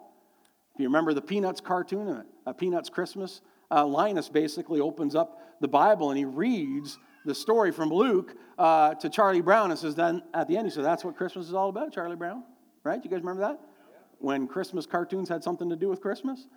If 0.74 0.80
you 0.80 0.86
remember 0.86 1.14
the 1.14 1.22
Peanuts 1.22 1.60
cartoon, 1.60 2.08
a 2.08 2.50
uh, 2.50 2.54
Peanuts 2.54 2.88
Christmas, 2.88 3.42
uh, 3.72 3.86
Linus 3.86 4.30
basically 4.30 4.80
opens 4.80 5.16
up 5.16 5.42
the 5.60 5.68
Bible 5.68 6.10
and 6.10 6.18
he 6.18 6.26
reads 6.26 6.98
the 7.26 7.36
story 7.36 7.72
from 7.72 7.90
Luke 7.90 8.36
uh, 8.58 8.96
to 8.96 9.10
Charlie 9.10 9.42
Brown 9.42 9.72
and 9.72 9.80
says, 9.80 9.96
then 9.96 10.24
at 10.34 10.48
the 10.48 10.58
end, 10.58 10.68
he 10.68 10.72
says, 10.72 10.84
That's 10.84 11.04
what 11.04 11.18
Christmas 11.18 11.48
is 11.48 11.54
all 11.54 11.70
about, 11.70 11.94
Charlie 11.94 12.16
Brown. 12.16 12.44
Right? 12.84 13.04
You 13.04 13.10
guys 13.10 13.20
remember 13.20 13.42
that? 13.42 13.60
When 14.20 14.48
Christmas 14.48 14.86
cartoons 14.86 15.30
had 15.30 15.44
something 15.44 15.70
to 15.70 15.76
do 15.76 15.90
with 15.90 16.02
Christmas? 16.02 16.48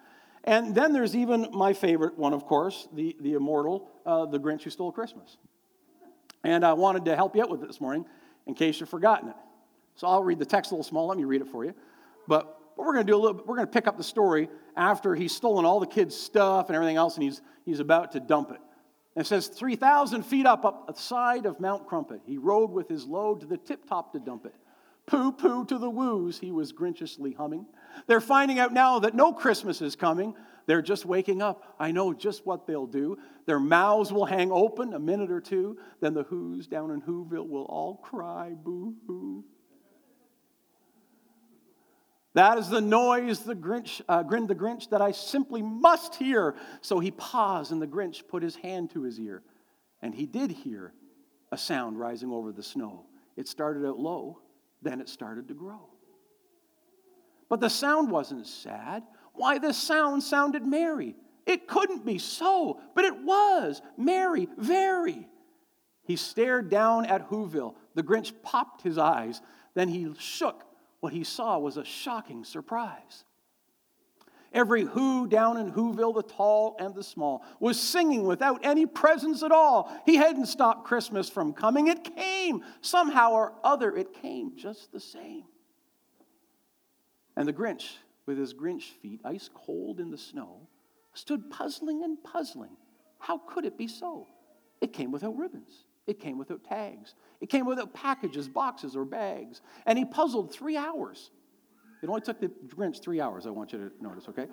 And 0.45 0.75
then 0.75 0.93
there's 0.93 1.15
even 1.15 1.49
my 1.53 1.73
favorite 1.73 2.17
one, 2.17 2.33
of 2.33 2.47
course, 2.47 2.89
the, 2.95 3.17
the 3.21 3.35
immortal, 3.35 3.91
uh, 4.07 4.27
The 4.27 4.39
Grinch 4.39 4.63
Who 4.63 4.71
Stole 4.71 4.93
Christmas. 4.93 5.37
And 6.45 6.65
I 6.65 6.73
wanted 6.73 7.05
to 7.07 7.17
help 7.17 7.37
you 7.37 7.43
out 7.43 7.51
with 7.51 7.63
it 7.63 7.67
this 7.67 7.81
morning 7.81 8.07
in 8.47 8.55
case 8.55 8.81
you've 8.81 8.89
forgotten 8.89 9.31
it. 9.31 9.37
So 9.97 10.07
I'll 10.07 10.23
read 10.25 10.39
the 10.39 10.47
text 10.47 10.71
a 10.71 10.75
little 10.75 10.85
small. 10.85 11.09
Let 11.09 11.19
me 11.19 11.25
read 11.25 11.43
it 11.43 11.49
for 11.49 11.65
you. 11.65 11.75
But 12.27 12.60
but 12.77 12.85
we're 12.85 12.95
going 12.95 13.07
to 13.07 13.13
do 13.13 13.17
a 13.17 13.21
little 13.21 13.43
we're 13.47 13.57
going 13.57 13.67
to 13.67 13.73
pick 13.73 13.87
up 13.87 13.97
the 13.97 14.05
story 14.05 14.49
after 14.77 15.15
he's 15.15 15.35
stolen 15.35 15.65
all 15.65 15.81
the 15.81 15.87
kids' 15.87 16.17
stuff 16.17 16.69
and 16.69 16.77
everything 16.77 16.97
else, 16.97 17.15
and 17.17 17.25
he's, 17.25 17.43
he's 17.65 17.81
about 17.81 18.13
to 18.13 18.21
dump 18.21 18.51
it. 18.51 18.61
And 19.17 19.25
it 19.25 19.29
says, 19.29 19.49
3,000 19.49 20.23
feet 20.23 20.47
up, 20.47 20.65
up 20.65 20.87
the 20.87 21.01
side 21.01 21.45
of 21.47 21.61
Mount 21.61 21.87
Crumpet, 21.87 22.21
he 22.25 22.39
rode 22.39 22.71
with 22.71 22.89
his 22.89 23.07
load 23.07 23.41
to 23.41 23.47
the 23.47 23.59
tip 23.59 23.87
top 23.89 24.13
to 24.13 24.21
dump 24.21 24.47
it. 24.47 24.55
Pooh, 25.07 25.33
pooh 25.33 25.65
to 25.65 25.79
the 25.79 25.91
Whos, 25.91 26.39
he 26.39 26.53
was 26.53 26.71
grinchiously 26.71 27.33
humming. 27.33 27.67
They're 28.07 28.21
finding 28.21 28.61
out 28.61 28.73
now 28.73 29.01
that 29.01 29.15
no 29.15 29.33
Christmas 29.33 29.83
is 29.83 29.97
coming. 29.97 30.35
They're 30.67 30.83
just 30.83 31.05
waking 31.05 31.43
up. 31.43 31.75
I 31.81 31.91
know 31.91 32.15
just 32.15 32.47
what 32.47 32.67
they'll 32.67 32.87
do. 32.87 33.19
Their 33.47 33.59
mouths 33.59 34.13
will 34.13 34.27
hang 34.27 34.53
open 34.53 34.95
a 34.95 35.01
minute 35.01 35.33
or 35.33 35.41
two. 35.41 35.79
Then 36.01 36.15
the 36.15 36.23
Who's 36.23 36.69
down 36.69 36.93
in 36.93 37.03
Whoville 37.03 37.49
will 37.49 37.65
all 37.65 37.97
cry, 37.97 38.53
boo 38.55 38.95
hoo. 39.07 39.45
That 42.35 42.59
is 42.59 42.69
the 42.69 42.81
noise, 42.81 43.41
the 43.41 43.57
Grinch, 43.57 44.01
uh, 44.09 44.23
grinned 44.23 44.49
the 44.49 44.55
Grinch, 44.55 44.91
that 44.91 45.03
I 45.03 45.11
simply 45.11 45.63
must 45.63 46.15
hear. 46.15 46.55
So 46.81 47.01
he 47.01 47.11
paused, 47.11 47.73
and 47.73 47.83
the 47.83 47.89
Grinch 47.89 48.27
put 48.29 48.43
his 48.43 48.55
hand 48.55 48.91
to 48.91 49.03
his 49.03 49.19
ear. 49.19 49.43
And 50.01 50.15
he 50.15 50.27
did 50.27 50.51
hear 50.51 50.93
a 51.51 51.59
sound 51.59 51.99
rising 51.99 52.31
over 52.31 52.53
the 52.53 52.63
snow. 52.63 53.07
It 53.37 53.49
started 53.49 53.87
out 53.87 53.99
low, 53.99 54.39
then 54.81 55.01
it 55.01 55.09
started 55.09 55.49
to 55.49 55.55
grow. 55.55 55.81
But 57.49 57.61
the 57.61 57.69
sound 57.69 58.11
wasn't 58.11 58.47
sad. 58.47 59.03
Why, 59.35 59.59
the 59.59 59.73
sound 59.73 60.23
sounded 60.23 60.65
merry. 60.65 61.17
It 61.47 61.67
couldn't 61.67 62.07
be 62.07 62.19
so, 62.19 62.81
but 62.95 63.05
it 63.05 63.25
was 63.25 63.83
merry, 63.97 64.47
very. 64.57 65.27
He 66.05 66.15
stared 66.15 66.71
down 66.71 67.07
at 67.07 67.29
Whoville. 67.29 67.75
The 67.95 68.05
Grinch 68.05 68.33
popped 68.43 68.83
his 68.83 68.99
eyes. 68.99 69.41
Then 69.75 69.89
he 69.89 70.13
shook 70.19 70.65
what 71.01 71.13
he 71.13 71.25
saw 71.25 71.59
was 71.59 71.77
a 71.77 71.85
shocking 71.85 72.45
surprise. 72.45 73.25
Every 74.53 74.83
who 74.83 75.29
down 75.29 75.57
in 75.59 75.73
Whoville, 75.73 76.15
the 76.15 76.23
tall 76.23 76.77
and 76.81 76.95
the 76.95 77.05
small, 77.05 77.45
was 77.61 77.81
singing 77.81 78.25
without 78.25 78.65
any 78.65 78.85
presents 78.85 79.43
at 79.45 79.53
all. 79.53 79.93
He 80.05 80.17
hadn't 80.17 80.47
stopped 80.47 80.87
Christmas 80.87 81.31
from 81.31 81.53
coming. 81.53 81.87
It 81.87 82.17
came. 82.17 82.65
Somehow 82.81 83.33
or 83.33 83.53
other, 83.63 83.95
it 83.95 84.13
came 84.13 84.57
just 84.57 84.91
the 84.91 84.99
same. 84.99 85.45
And 87.37 87.47
the 87.47 87.53
Grinch, 87.53 87.93
with 88.27 88.39
his 88.39 88.53
Grinch 88.53 88.91
feet 89.01 89.21
ice 89.25 89.49
cold 89.55 90.01
in 90.01 90.11
the 90.11 90.19
snow, 90.19 90.69
stood 91.15 91.49
puzzling 91.51 92.03
and 92.03 92.23
puzzling. 92.23 92.77
How 93.19 93.39
could 93.39 93.65
it 93.65 93.79
be 93.79 93.87
so? 93.87 94.27
It 94.81 94.93
came 94.93 95.13
without 95.13 95.37
ribbons. 95.37 95.85
It 96.07 96.19
came 96.19 96.39
without 96.39 96.65
tags. 96.65 97.15
It 97.41 97.49
came 97.49 97.67
without 97.67 97.95
packages, 97.95 98.49
boxes, 98.49 98.97
or 98.97 99.05
bags. 99.05 99.61
And 99.87 99.99
he 99.99 100.05
puzzled 100.05 100.53
three 100.53 100.77
hours. 100.77 101.31
It 102.03 102.09
only 102.09 102.23
took 102.23 102.41
the 102.41 102.49
Grinch 102.67 103.03
three 103.03 103.21
hours, 103.21 103.47
I 103.47 103.51
want 103.51 103.73
you 103.73 103.79
to 103.79 104.05
notice, 104.05 104.29
okay? 104.29 104.47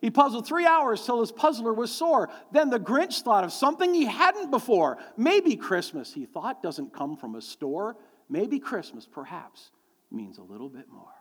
He 0.00 0.10
puzzled 0.10 0.46
three 0.46 0.66
hours 0.66 1.04
till 1.04 1.20
his 1.20 1.32
puzzler 1.32 1.74
was 1.74 1.90
sore. 1.90 2.30
Then 2.52 2.70
the 2.70 2.80
Grinch 2.80 3.22
thought 3.22 3.44
of 3.44 3.52
something 3.52 3.92
he 3.92 4.06
hadn't 4.06 4.50
before. 4.50 4.98
Maybe 5.16 5.56
Christmas, 5.56 6.12
he 6.12 6.24
thought, 6.24 6.62
doesn't 6.62 6.92
come 6.92 7.16
from 7.16 7.34
a 7.34 7.42
store. 7.42 7.96
Maybe 8.28 8.58
Christmas, 8.58 9.06
perhaps, 9.10 9.70
means 10.10 10.38
a 10.38 10.42
little 10.42 10.68
bit 10.68 10.86
more. 10.90 11.12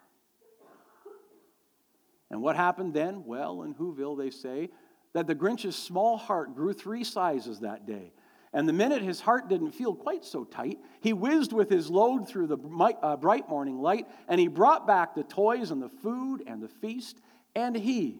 And 2.31 2.41
what 2.41 2.55
happened 2.55 2.93
then? 2.93 3.23
Well, 3.25 3.63
in 3.63 3.73
Whoville, 3.73 4.17
they 4.17 4.29
say 4.29 4.69
that 5.13 5.25
the 5.25 5.35
Grinch's 5.35 5.75
small 5.75 6.17
heart 6.17 6.55
grew 6.55 6.73
three 6.73 7.03
sizes 7.03 7.61
that 7.61 7.85
day. 7.85 8.13
And 8.51 8.67
the 8.67 8.73
minute 8.73 9.03
his 9.03 9.21
heart 9.21 9.47
didn't 9.47 9.71
feel 9.71 9.93
quite 9.93 10.25
so 10.25 10.43
tight, 10.43 10.79
he 11.01 11.13
whizzed 11.13 11.53
with 11.53 11.69
his 11.69 11.89
load 11.89 12.27
through 12.27 12.47
the 12.47 12.57
uh, 13.01 13.15
bright 13.15 13.47
morning 13.47 13.79
light, 13.79 14.07
and 14.27 14.39
he 14.39 14.47
brought 14.47 14.87
back 14.87 15.13
the 15.13 15.23
toys 15.23 15.69
and 15.69 15.81
the 15.81 15.89
food 15.89 16.43
and 16.47 16.61
the 16.61 16.67
feast, 16.67 17.19
and 17.55 17.75
he, 17.75 18.19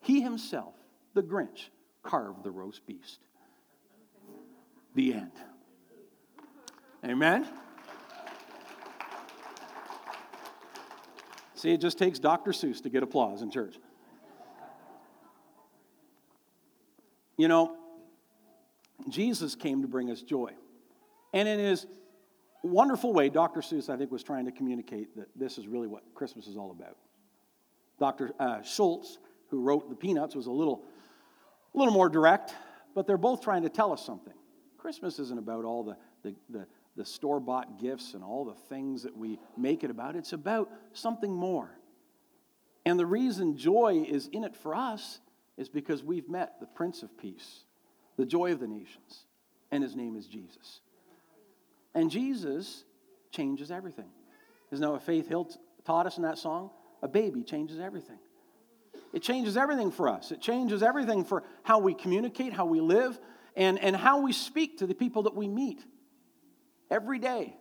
he 0.00 0.20
himself, 0.20 0.74
the 1.14 1.22
Grinch, 1.22 1.70
carved 2.04 2.44
the 2.44 2.50
roast 2.50 2.86
beast. 2.86 3.18
The 4.94 5.14
end. 5.14 5.32
Amen? 7.04 7.46
See, 11.54 11.72
it 11.72 11.80
just 11.80 11.98
takes 11.98 12.20
Dr. 12.20 12.52
Seuss 12.52 12.82
to 12.82 12.88
get 12.88 13.02
applause 13.02 13.42
in 13.42 13.50
church. 13.50 13.76
You 17.36 17.48
know, 17.48 17.76
Jesus 19.08 19.54
came 19.54 19.82
to 19.82 19.88
bring 19.88 20.10
us 20.10 20.22
joy. 20.22 20.52
And 21.32 21.48
in 21.48 21.58
his 21.58 21.86
wonderful 22.62 23.12
way, 23.12 23.28
Dr. 23.28 23.60
Seuss, 23.60 23.88
I 23.88 23.96
think, 23.96 24.10
was 24.10 24.22
trying 24.22 24.44
to 24.46 24.52
communicate 24.52 25.16
that 25.16 25.28
this 25.36 25.58
is 25.58 25.66
really 25.68 25.88
what 25.88 26.02
Christmas 26.14 26.46
is 26.46 26.56
all 26.56 26.70
about. 26.70 26.96
Dr. 27.98 28.32
Uh, 28.38 28.62
Schulz, 28.62 29.18
who 29.48 29.60
wrote 29.60 29.88
The 29.88 29.96
Peanuts, 29.96 30.34
was 30.34 30.46
a 30.46 30.52
little, 30.52 30.82
a 31.74 31.78
little 31.78 31.92
more 31.92 32.08
direct, 32.08 32.54
but 32.94 33.06
they're 33.06 33.16
both 33.16 33.42
trying 33.42 33.62
to 33.62 33.68
tell 33.68 33.92
us 33.92 34.04
something. 34.04 34.34
Christmas 34.78 35.18
isn't 35.18 35.38
about 35.38 35.64
all 35.64 35.82
the, 35.82 35.96
the, 36.22 36.34
the, 36.50 36.66
the 36.96 37.04
store 37.04 37.40
bought 37.40 37.80
gifts 37.80 38.14
and 38.14 38.22
all 38.22 38.44
the 38.44 38.54
things 38.54 39.02
that 39.02 39.16
we 39.16 39.38
make 39.56 39.84
it 39.84 39.90
about, 39.90 40.16
it's 40.16 40.32
about 40.32 40.70
something 40.92 41.32
more. 41.32 41.70
And 42.84 42.98
the 42.98 43.06
reason 43.06 43.56
joy 43.56 44.06
is 44.08 44.28
in 44.28 44.44
it 44.44 44.54
for 44.54 44.74
us 44.74 45.20
is 45.56 45.68
because 45.68 46.04
we've 46.04 46.28
met 46.28 46.60
the 46.60 46.66
Prince 46.66 47.02
of 47.02 47.16
Peace 47.18 47.65
the 48.16 48.26
joy 48.26 48.52
of 48.52 48.60
the 48.60 48.66
nations, 48.66 49.24
and 49.70 49.82
his 49.82 49.94
name 49.94 50.16
is 50.16 50.26
Jesus. 50.26 50.80
And 51.94 52.10
Jesus 52.10 52.84
changes 53.30 53.70
everything. 53.70 54.10
Isn't 54.70 54.82
that 54.82 54.90
what 54.90 55.02
Faith 55.02 55.28
Hill 55.28 55.50
taught 55.84 56.06
us 56.06 56.16
in 56.16 56.22
that 56.24 56.38
song? 56.38 56.70
A 57.02 57.08
baby 57.08 57.42
changes 57.42 57.78
everything. 57.78 58.18
It 59.12 59.22
changes 59.22 59.56
everything 59.56 59.90
for 59.90 60.08
us. 60.08 60.32
It 60.32 60.40
changes 60.40 60.82
everything 60.82 61.24
for 61.24 61.42
how 61.62 61.78
we 61.78 61.94
communicate, 61.94 62.52
how 62.52 62.66
we 62.66 62.80
live, 62.80 63.18
and, 63.54 63.78
and 63.78 63.96
how 63.96 64.20
we 64.20 64.32
speak 64.32 64.78
to 64.78 64.86
the 64.86 64.94
people 64.94 65.24
that 65.24 65.34
we 65.34 65.48
meet 65.48 65.82
every 66.90 67.18
day 67.18 67.56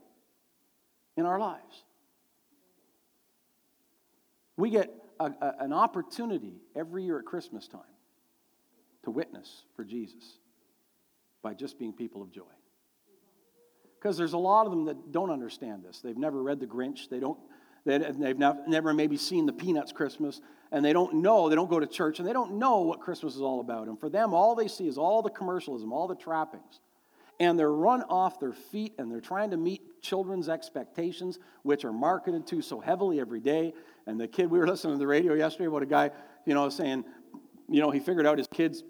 in 1.15 1.25
our 1.25 1.39
lives. 1.39 1.83
We 4.57 4.69
get 4.69 4.93
a, 5.19 5.25
a, 5.25 5.53
an 5.59 5.73
opportunity 5.73 6.55
every 6.75 7.03
year 7.03 7.19
at 7.19 7.25
Christmas 7.25 7.67
time 7.67 7.81
to 9.03 9.11
witness 9.11 9.63
for 9.75 9.83
Jesus 9.83 10.39
by 11.45 11.53
just 11.53 11.77
being 11.77 11.93
people 11.93 12.23
of 12.23 12.31
joy. 12.31 12.41
Because 13.99 14.17
there's 14.17 14.33
a 14.33 14.37
lot 14.37 14.65
of 14.65 14.71
them 14.71 14.85
that 14.85 15.11
don't 15.11 15.29
understand 15.29 15.83
this. 15.83 16.01
They've 16.01 16.17
never 16.17 16.41
read 16.41 16.59
The 16.59 16.65
Grinch. 16.65 17.07
They 17.07 17.19
don't, 17.19 17.37
they've 17.85 18.39
never 18.67 18.95
maybe 18.95 19.15
seen 19.15 19.45
the 19.45 19.53
Peanuts 19.53 19.91
Christmas, 19.91 20.41
and 20.71 20.83
they 20.83 20.91
don't 20.91 21.17
know, 21.21 21.47
they 21.47 21.53
don't 21.53 21.69
go 21.69 21.79
to 21.79 21.85
church, 21.85 22.17
and 22.17 22.27
they 22.27 22.33
don't 22.33 22.53
know 22.53 22.79
what 22.79 22.99
Christmas 22.99 23.35
is 23.35 23.41
all 23.41 23.59
about. 23.59 23.87
And 23.87 23.99
for 23.99 24.09
them, 24.09 24.33
all 24.33 24.55
they 24.55 24.67
see 24.67 24.87
is 24.87 24.97
all 24.97 25.21
the 25.21 25.29
commercialism, 25.29 25.93
all 25.93 26.07
the 26.07 26.15
trappings. 26.15 26.79
And 27.39 27.59
they're 27.59 27.71
run 27.71 28.01
off 28.09 28.39
their 28.39 28.53
feet, 28.53 28.95
and 28.97 29.11
they're 29.11 29.21
trying 29.21 29.51
to 29.51 29.57
meet 29.57 30.01
children's 30.01 30.49
expectations, 30.49 31.37
which 31.61 31.85
are 31.85 31.93
marketed 31.93 32.47
to 32.47 32.63
so 32.63 32.79
heavily 32.79 33.19
every 33.19 33.39
day. 33.39 33.75
And 34.07 34.19
the 34.19 34.27
kid, 34.27 34.49
we 34.49 34.57
were 34.57 34.67
listening 34.67 34.95
to 34.95 34.99
the 34.99 35.05
radio 35.05 35.35
yesterday 35.35 35.67
about 35.67 35.83
a 35.83 35.85
guy, 35.85 36.09
you 36.47 36.55
know, 36.55 36.69
saying, 36.69 37.05
you 37.69 37.81
know, 37.81 37.91
he 37.91 37.99
figured 37.99 38.25
out 38.25 38.39
his 38.39 38.47
kids 38.47 38.83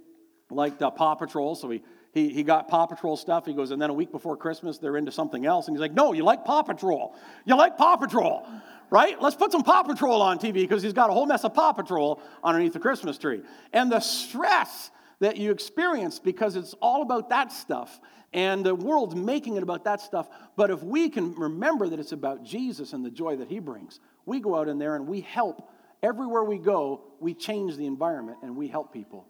liked 0.50 0.82
uh, 0.82 0.90
Paw 0.92 1.16
Patrol, 1.16 1.56
so 1.56 1.70
he 1.70 1.82
he, 2.16 2.30
he 2.30 2.44
got 2.44 2.70
Paw 2.70 2.86
Patrol 2.86 3.18
stuff. 3.18 3.46
He 3.46 3.54
goes, 3.54 3.72
and 3.72 3.82
then 3.82 3.90
a 3.90 3.94
week 3.94 4.10
before 4.10 4.38
Christmas, 4.38 4.78
they're 4.78 4.96
into 4.96 5.12
something 5.12 5.46
else. 5.46 5.68
And 5.68 5.76
he's 5.76 5.82
like, 5.82 5.92
no, 5.92 6.14
you 6.14 6.24
like 6.24 6.46
Paw 6.46 6.64
Patrol. 6.64 7.14
You 7.44 7.58
like 7.58 7.78
Paw 7.78 7.98
Patrol, 7.98 8.48
right? 8.90 9.22
Let's 9.22 9.36
put 9.36 9.52
some 9.52 9.64
Paw 9.64 9.84
Patrol 9.84 10.22
on 10.22 10.40
TV 10.40 10.54
because 10.54 10.82
he's 10.82 10.94
got 10.94 11.10
a 11.10 11.14
whole 11.14 11.26
mess 11.26 11.44
of 11.44 11.54
Paw 11.54 11.74
Patrol 11.74 12.22
underneath 12.42 12.72
the 12.72 12.80
Christmas 12.80 13.18
tree. 13.18 13.42
And 13.74 13.92
the 13.92 14.00
stress 14.00 14.92
that 15.20 15.36
you 15.36 15.52
experience 15.52 16.18
because 16.18 16.56
it's 16.56 16.74
all 16.82 17.02
about 17.02 17.30
that 17.30 17.52
stuff 17.52 18.00
and 18.32 18.66
the 18.66 18.74
world's 18.74 19.16
making 19.16 19.58
it 19.58 19.64
about 19.64 19.84
that 19.84 20.00
stuff. 20.00 20.30
But 20.56 20.72
if 20.72 20.82
we 20.82 21.10
can 21.10 21.36
remember 21.36 21.90
that 21.90 22.00
it's 22.00 22.14
about 22.14 22.46
Jesus 22.46 22.94
and 22.94 23.04
the 23.04 23.12
joy 23.12 23.36
that 23.38 23.50
he 23.50 23.60
brings, 23.60 24.00
we 24.26 24.40
go 24.40 24.56
out 24.56 24.70
in 24.70 24.80
there 24.80 24.96
and 24.96 25.06
we 25.06 25.20
help. 25.20 25.70
Everywhere 26.02 26.46
we 26.46 26.60
go, 26.60 27.02
we 27.20 27.34
change 27.34 27.76
the 27.76 27.86
environment 27.86 28.38
and 28.42 28.56
we 28.56 28.70
help 28.70 28.94
people 28.94 29.28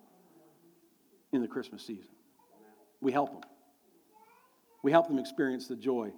in 1.32 1.42
the 1.42 1.48
Christmas 1.48 1.84
season. 1.84 2.15
We 3.06 3.12
help 3.12 3.34
them. 3.34 3.50
We 4.82 4.92
help 4.92 5.08
them 5.08 5.20
experience 5.20 5.68
the 5.68 5.76
joy 5.76 6.12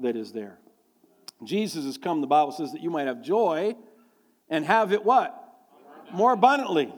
that 0.00 0.14
is 0.14 0.30
there. 0.30 0.58
Jesus 1.42 1.86
has 1.86 1.96
come, 1.96 2.20
the 2.20 2.26
Bible 2.26 2.52
says, 2.52 2.72
that 2.72 2.82
you 2.82 2.90
might 2.90 3.06
have 3.06 3.22
joy 3.22 3.74
and 4.50 4.62
have 4.66 4.92
it 4.92 5.02
what? 5.02 5.34
More 6.12 6.34
abundantly. 6.34 6.92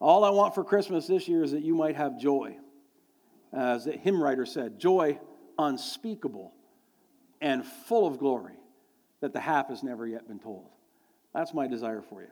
All 0.00 0.24
I 0.24 0.30
want 0.30 0.54
for 0.54 0.64
Christmas 0.64 1.06
this 1.06 1.28
year 1.28 1.44
is 1.44 1.52
that 1.52 1.60
you 1.60 1.74
might 1.74 1.96
have 1.96 2.18
joy. 2.18 2.56
As 3.52 3.84
the 3.84 3.92
hymn 3.92 4.22
writer 4.22 4.46
said, 4.46 4.78
joy 4.80 5.20
unspeakable 5.58 6.54
and 7.42 7.66
full 7.66 8.06
of 8.06 8.18
glory 8.18 8.54
that 9.20 9.34
the 9.34 9.40
half 9.40 9.68
has 9.68 9.82
never 9.82 10.06
yet 10.06 10.26
been 10.26 10.38
told. 10.38 10.70
That's 11.34 11.52
my 11.52 11.66
desire 11.66 12.00
for 12.00 12.22
you. 12.22 12.28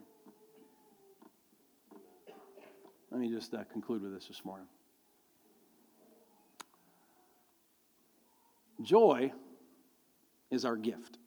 Let 3.10 3.20
me 3.20 3.30
just 3.30 3.52
uh, 3.52 3.64
conclude 3.70 4.00
with 4.00 4.14
this 4.14 4.28
this 4.28 4.42
morning. 4.46 4.66
Joy 8.82 9.32
is 10.50 10.64
our 10.64 10.76
gift. 10.76 11.18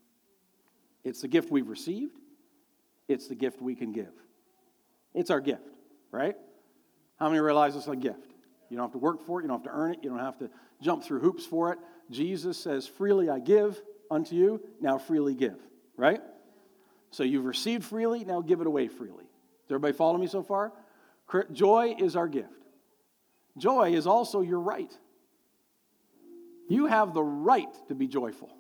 It's 1.04 1.22
the 1.22 1.28
gift 1.28 1.52
we've 1.52 1.68
received, 1.68 2.18
it's 3.08 3.28
the 3.28 3.36
gift 3.36 3.62
we 3.62 3.76
can 3.76 3.92
give. 3.92 4.14
It's 5.14 5.32
our 5.32 5.40
gift, 5.40 5.68
right? 6.12 6.36
How 7.18 7.28
many 7.28 7.40
realize 7.40 7.76
it's 7.76 7.88
a 7.88 7.96
gift? 7.96 8.34
You 8.70 8.78
don't 8.78 8.86
have 8.86 8.92
to 8.92 9.00
work 9.00 9.26
for 9.26 9.40
it, 9.40 9.44
you 9.44 9.48
don't 9.48 9.64
have 9.64 9.72
to 9.72 9.78
earn 9.78 9.94
it, 9.94 10.00
you 10.04 10.10
don't 10.10 10.20
have 10.20 10.38
to 10.40 10.50
jump 10.82 11.04
through 11.04 11.20
hoops 11.20 11.46
for 11.46 11.74
it. 11.74 11.80
Jesus 12.12 12.58
says, 12.58 12.88
Freely 12.88 13.30
I 13.30 13.40
give 13.40 13.82
unto 14.12 14.36
you, 14.36 14.62
now 14.80 14.98
freely 14.98 15.34
give, 15.34 15.58
right? 15.98 16.22
So 17.12 17.24
you've 17.24 17.46
received 17.46 17.84
freely, 17.84 18.24
now 18.24 18.42
give 18.42 18.62
it 18.62 18.68
away 18.68 18.88
freely. 18.88 19.26
Does 19.68 19.72
everybody 19.72 19.94
follow 19.94 20.18
me 20.18 20.28
so 20.28 20.44
far? 20.44 20.72
Joy 21.52 21.96
is 22.00 22.16
our 22.16 22.28
gift. 22.28 22.54
Joy 23.58 23.94
is 23.94 24.08
also 24.08 24.42
your 24.42 24.60
right. 24.60 24.92
You 26.70 26.86
have 26.86 27.14
the 27.14 27.24
right 27.24 27.68
to 27.90 27.96
be 27.96 28.08
joyful. 28.08 28.56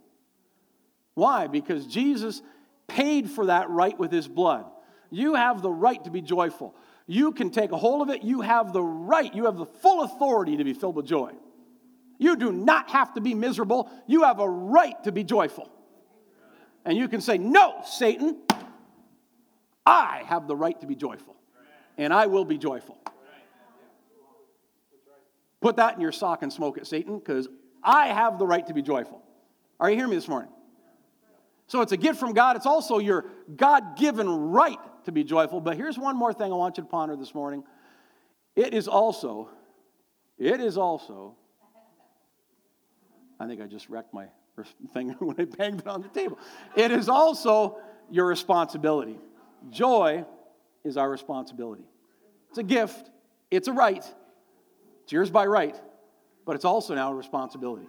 Why? 1.13 1.47
Because 1.47 1.85
Jesus 1.85 2.41
paid 2.87 3.29
for 3.29 3.45
that 3.45 3.69
right 3.69 3.97
with 3.97 4.11
his 4.11 4.27
blood. 4.27 4.65
You 5.11 5.35
have 5.35 5.61
the 5.61 5.71
right 5.71 6.03
to 6.03 6.09
be 6.09 6.21
joyful. 6.21 6.75
You 7.05 7.31
can 7.31 7.51
take 7.51 7.71
a 7.71 7.77
hold 7.77 8.01
of 8.01 8.13
it. 8.13 8.23
You 8.23 8.41
have 8.41 8.73
the 8.73 8.81
right, 8.81 9.33
you 9.33 9.45
have 9.45 9.57
the 9.57 9.65
full 9.65 10.03
authority 10.03 10.57
to 10.57 10.63
be 10.63 10.73
filled 10.73 10.95
with 10.95 11.05
joy. 11.05 11.33
You 12.17 12.35
do 12.35 12.51
not 12.51 12.89
have 12.89 13.13
to 13.13 13.21
be 13.21 13.33
miserable. 13.33 13.89
You 14.07 14.23
have 14.23 14.39
a 14.39 14.49
right 14.49 15.01
to 15.03 15.11
be 15.11 15.23
joyful. 15.23 15.71
And 16.85 16.97
you 16.97 17.07
can 17.07 17.21
say, 17.21 17.37
No, 17.37 17.81
Satan, 17.85 18.37
I 19.85 20.23
have 20.25 20.47
the 20.47 20.55
right 20.55 20.79
to 20.81 20.87
be 20.87 20.95
joyful. 20.95 21.35
And 21.97 22.13
I 22.13 22.25
will 22.27 22.45
be 22.45 22.57
joyful. 22.57 22.97
Put 25.61 25.75
that 25.75 25.95
in 25.95 26.01
your 26.01 26.11
sock 26.11 26.41
and 26.41 26.51
smoke 26.51 26.77
it, 26.77 26.87
Satan, 26.87 27.19
because 27.19 27.47
I 27.83 28.07
have 28.07 28.39
the 28.39 28.45
right 28.45 28.65
to 28.67 28.73
be 28.73 28.81
joyful. 28.81 29.21
Are 29.79 29.89
you 29.89 29.95
hearing 29.95 30.11
me 30.11 30.17
this 30.17 30.27
morning? 30.27 30.51
So 31.67 31.81
it's 31.81 31.91
a 31.91 31.97
gift 31.97 32.19
from 32.19 32.33
God. 32.33 32.55
It's 32.55 32.65
also 32.65 32.97
your 32.97 33.25
God 33.55 33.95
given 33.97 34.27
right 34.27 34.79
to 35.05 35.11
be 35.11 35.23
joyful. 35.23 35.61
But 35.61 35.77
here's 35.77 35.97
one 35.97 36.17
more 36.17 36.33
thing 36.33 36.51
I 36.51 36.55
want 36.55 36.77
you 36.77 36.83
to 36.83 36.89
ponder 36.89 37.15
this 37.15 37.33
morning. 37.33 37.63
It 38.55 38.73
is 38.73 38.87
also, 38.87 39.49
it 40.37 40.59
is 40.59 40.77
also, 40.77 41.35
I 43.39 43.47
think 43.47 43.61
I 43.61 43.67
just 43.67 43.87
wrecked 43.87 44.13
my 44.13 44.25
finger 44.93 45.13
when 45.19 45.39
I 45.39 45.45
banged 45.45 45.81
it 45.81 45.87
on 45.87 46.01
the 46.01 46.09
table. 46.09 46.39
It 46.75 46.91
is 46.91 47.07
also 47.07 47.77
your 48.09 48.25
responsibility. 48.25 49.19
Joy 49.69 50.25
is 50.83 50.97
our 50.97 51.09
responsibility. 51.09 51.85
It's 52.49 52.57
a 52.57 52.63
gift, 52.63 53.11
it's 53.51 53.67
a 53.67 53.73
right, 53.73 54.03
it's 55.03 55.11
yours 55.11 55.29
by 55.29 55.45
right 55.45 55.79
but 56.49 56.55
it's 56.55 56.65
also 56.65 56.95
now 56.95 57.11
a 57.11 57.13
responsibility. 57.13 57.85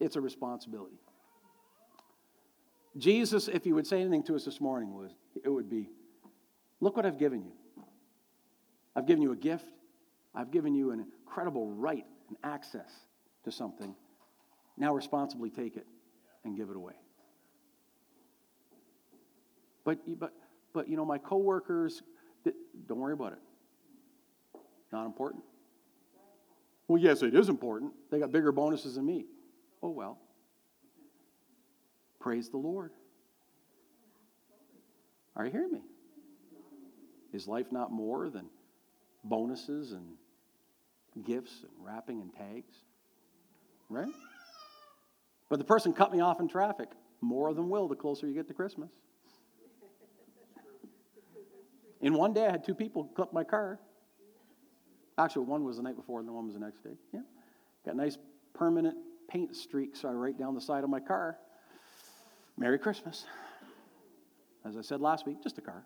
It's 0.00 0.16
a 0.16 0.20
responsibility. 0.20 0.98
Jesus, 2.96 3.46
if 3.46 3.62
he 3.62 3.72
would 3.72 3.86
say 3.86 4.00
anything 4.00 4.24
to 4.24 4.34
us 4.34 4.44
this 4.44 4.60
morning, 4.60 4.92
was 4.92 5.12
it 5.44 5.48
would 5.48 5.70
be, 5.70 5.88
Look 6.80 6.96
what 6.96 7.06
I've 7.06 7.16
given 7.16 7.44
you. 7.44 7.52
I've 8.96 9.06
given 9.06 9.22
you 9.22 9.30
a 9.30 9.36
gift. 9.36 9.68
I've 10.34 10.50
given 10.50 10.74
you 10.74 10.90
an 10.90 10.98
incredible 10.98 11.70
right 11.70 12.04
and 12.26 12.36
access 12.42 12.90
to 13.44 13.52
something. 13.52 13.94
Now 14.76 14.92
responsibly 14.92 15.50
take 15.50 15.76
it 15.76 15.86
and 16.44 16.56
give 16.56 16.70
it 16.70 16.76
away. 16.76 16.94
But, 19.84 20.00
but, 20.18 20.32
but 20.72 20.88
you 20.88 20.96
know, 20.96 21.04
my 21.04 21.18
coworkers, 21.18 22.02
don't 22.88 22.98
worry 22.98 23.12
about 23.12 23.34
it. 23.34 24.58
Not 24.90 25.06
important. 25.06 25.44
Well, 26.88 27.00
yes, 27.00 27.22
it 27.22 27.34
is 27.34 27.48
important. 27.48 27.92
They 28.10 28.18
got 28.18 28.30
bigger 28.32 28.52
bonuses 28.52 28.94
than 28.94 29.06
me. 29.06 29.26
Oh, 29.82 29.90
well. 29.90 30.18
Praise 32.20 32.48
the 32.48 32.56
Lord. 32.56 32.92
Are 35.34 35.44
you 35.44 35.50
hearing 35.50 35.72
me? 35.72 35.82
Is 37.32 37.46
life 37.46 37.70
not 37.70 37.92
more 37.92 38.30
than 38.30 38.46
bonuses 39.24 39.92
and 39.92 40.14
gifts 41.24 41.60
and 41.62 41.70
wrapping 41.84 42.22
and 42.22 42.32
tags? 42.32 42.74
Right? 43.88 44.12
But 45.48 45.58
the 45.58 45.64
person 45.64 45.92
cut 45.92 46.12
me 46.12 46.20
off 46.20 46.40
in 46.40 46.48
traffic 46.48 46.88
more 47.20 47.52
than 47.52 47.68
will 47.68 47.88
the 47.88 47.94
closer 47.94 48.26
you 48.26 48.34
get 48.34 48.48
to 48.48 48.54
Christmas. 48.54 48.90
In 52.00 52.14
one 52.14 52.32
day, 52.32 52.46
I 52.46 52.50
had 52.50 52.64
two 52.64 52.74
people 52.74 53.04
clip 53.04 53.32
my 53.32 53.44
car. 53.44 53.78
Actually, 55.18 55.46
one 55.46 55.64
was 55.64 55.78
the 55.78 55.82
night 55.82 55.96
before, 55.96 56.20
and 56.20 56.28
the 56.28 56.32
one 56.32 56.44
was 56.44 56.54
the 56.54 56.60
next 56.60 56.82
day. 56.84 56.96
Yeah. 57.12 57.20
Got 57.84 57.96
nice 57.96 58.18
permanent 58.54 58.96
paint 59.28 59.56
streaks 59.56 60.04
I 60.04 60.10
right 60.10 60.36
down 60.36 60.54
the 60.54 60.60
side 60.60 60.84
of 60.84 60.90
my 60.90 61.00
car. 61.00 61.38
Merry 62.58 62.78
Christmas. 62.78 63.24
As 64.64 64.76
I 64.76 64.80
said 64.82 65.00
last 65.00 65.26
week, 65.26 65.42
just 65.42 65.58
a 65.58 65.60
car. 65.60 65.84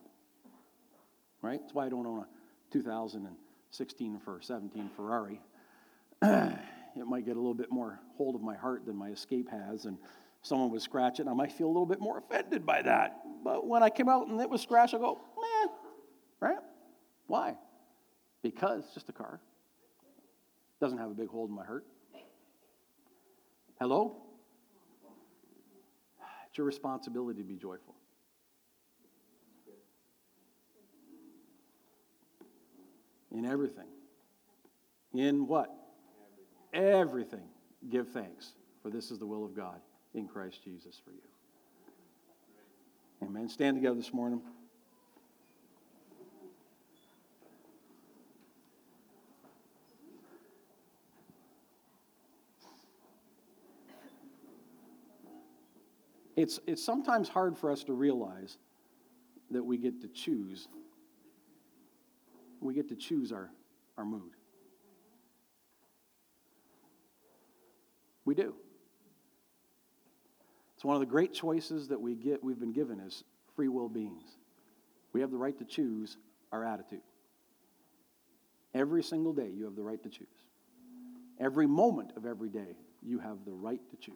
Right? 1.42 1.60
That's 1.60 1.74
why 1.74 1.86
I 1.86 1.88
don't 1.88 2.06
own 2.06 2.20
a 2.20 2.26
2016 2.72 4.18
for 4.18 4.40
17 4.40 4.90
Ferrari. 4.96 5.40
it 6.22 7.06
might 7.06 7.24
get 7.24 7.36
a 7.36 7.40
little 7.40 7.54
bit 7.54 7.70
more 7.70 8.00
hold 8.16 8.34
of 8.34 8.42
my 8.42 8.56
heart 8.56 8.84
than 8.86 8.96
my 8.96 9.08
escape 9.08 9.48
has, 9.50 9.84
and 9.84 9.96
someone 10.42 10.70
would 10.70 10.82
scratch 10.82 11.18
it, 11.18 11.22
and 11.22 11.30
I 11.30 11.34
might 11.34 11.52
feel 11.52 11.66
a 11.66 11.68
little 11.68 11.86
bit 11.86 12.00
more 12.00 12.18
offended 12.18 12.66
by 12.66 12.82
that. 12.82 13.16
But 13.44 13.66
when 13.66 13.82
I 13.82 13.90
came 13.90 14.08
out 14.08 14.26
and 14.26 14.40
it 14.40 14.48
was 14.48 14.60
scratched, 14.60 14.94
I 14.94 14.98
go, 14.98 15.20
man, 15.40 15.68
right? 16.40 16.58
Why? 17.26 17.56
Because 18.42 18.84
it's 18.84 18.94
just 18.94 19.08
a 19.08 19.12
car. 19.12 19.40
Doesn't 20.80 20.98
have 20.98 21.10
a 21.10 21.14
big 21.14 21.28
hold 21.28 21.50
in 21.50 21.56
my 21.56 21.64
heart. 21.64 21.84
Hello? 23.78 24.16
It's 26.48 26.58
your 26.58 26.66
responsibility 26.66 27.40
to 27.40 27.46
be 27.46 27.56
joyful. 27.56 27.94
In 33.30 33.46
everything. 33.46 33.86
In 35.14 35.46
what? 35.46 35.70
Everything. 36.74 37.00
everything. 37.00 37.48
Give 37.88 38.08
thanks, 38.08 38.52
for 38.82 38.90
this 38.90 39.10
is 39.10 39.18
the 39.18 39.26
will 39.26 39.44
of 39.44 39.54
God 39.54 39.80
in 40.14 40.26
Christ 40.26 40.62
Jesus 40.64 41.00
for 41.04 41.12
you. 41.12 41.20
Amen. 43.22 43.48
Stand 43.48 43.76
together 43.76 43.96
this 43.96 44.12
morning. 44.12 44.40
It's, 56.40 56.58
it's 56.66 56.82
sometimes 56.82 57.28
hard 57.28 57.58
for 57.58 57.70
us 57.70 57.84
to 57.84 57.92
realize 57.92 58.56
that 59.50 59.62
we 59.62 59.76
get 59.76 60.00
to 60.00 60.08
choose. 60.08 60.68
We 62.60 62.72
get 62.72 62.88
to 62.88 62.96
choose 62.96 63.30
our, 63.30 63.50
our 63.98 64.06
mood. 64.06 64.32
We 68.24 68.34
do. 68.34 68.54
It's 70.76 70.84
one 70.84 70.96
of 70.96 71.00
the 71.00 71.06
great 71.06 71.34
choices 71.34 71.88
that 71.88 72.00
we 72.00 72.14
get, 72.14 72.42
we've 72.42 72.58
been 72.58 72.72
given 72.72 73.00
as 73.00 73.22
free 73.54 73.68
will 73.68 73.90
beings. 73.90 74.38
We 75.12 75.20
have 75.20 75.30
the 75.30 75.36
right 75.36 75.58
to 75.58 75.64
choose 75.66 76.16
our 76.52 76.64
attitude. 76.64 77.02
Every 78.72 79.02
single 79.02 79.34
day, 79.34 79.50
you 79.54 79.64
have 79.64 79.76
the 79.76 79.82
right 79.82 80.02
to 80.02 80.08
choose. 80.08 80.26
Every 81.38 81.66
moment 81.66 82.12
of 82.16 82.24
every 82.24 82.48
day, 82.48 82.78
you 83.02 83.18
have 83.18 83.44
the 83.44 83.52
right 83.52 83.80
to 83.90 83.96
choose. 83.98 84.14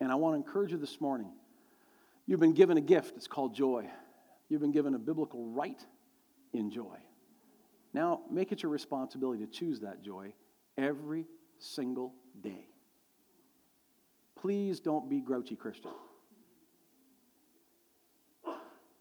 And 0.00 0.12
I 0.12 0.14
want 0.14 0.34
to 0.34 0.36
encourage 0.36 0.72
you 0.72 0.78
this 0.78 1.00
morning. 1.00 1.32
You've 2.26 2.40
been 2.40 2.52
given 2.52 2.76
a 2.76 2.82
gift, 2.82 3.16
it's 3.16 3.26
called 3.26 3.54
joy. 3.54 3.88
You've 4.48 4.60
been 4.60 4.72
given 4.72 4.94
a 4.94 4.98
biblical 4.98 5.46
right 5.46 5.82
in 6.52 6.70
joy. 6.70 6.98
Now, 7.92 8.20
make 8.30 8.52
it 8.52 8.62
your 8.62 8.70
responsibility 8.70 9.44
to 9.44 9.50
choose 9.50 9.80
that 9.80 10.02
joy 10.02 10.32
every 10.76 11.26
single 11.58 12.14
day. 12.42 12.68
Please 14.40 14.80
don't 14.80 15.10
be 15.10 15.20
grouchy 15.20 15.56
Christian. 15.56 15.90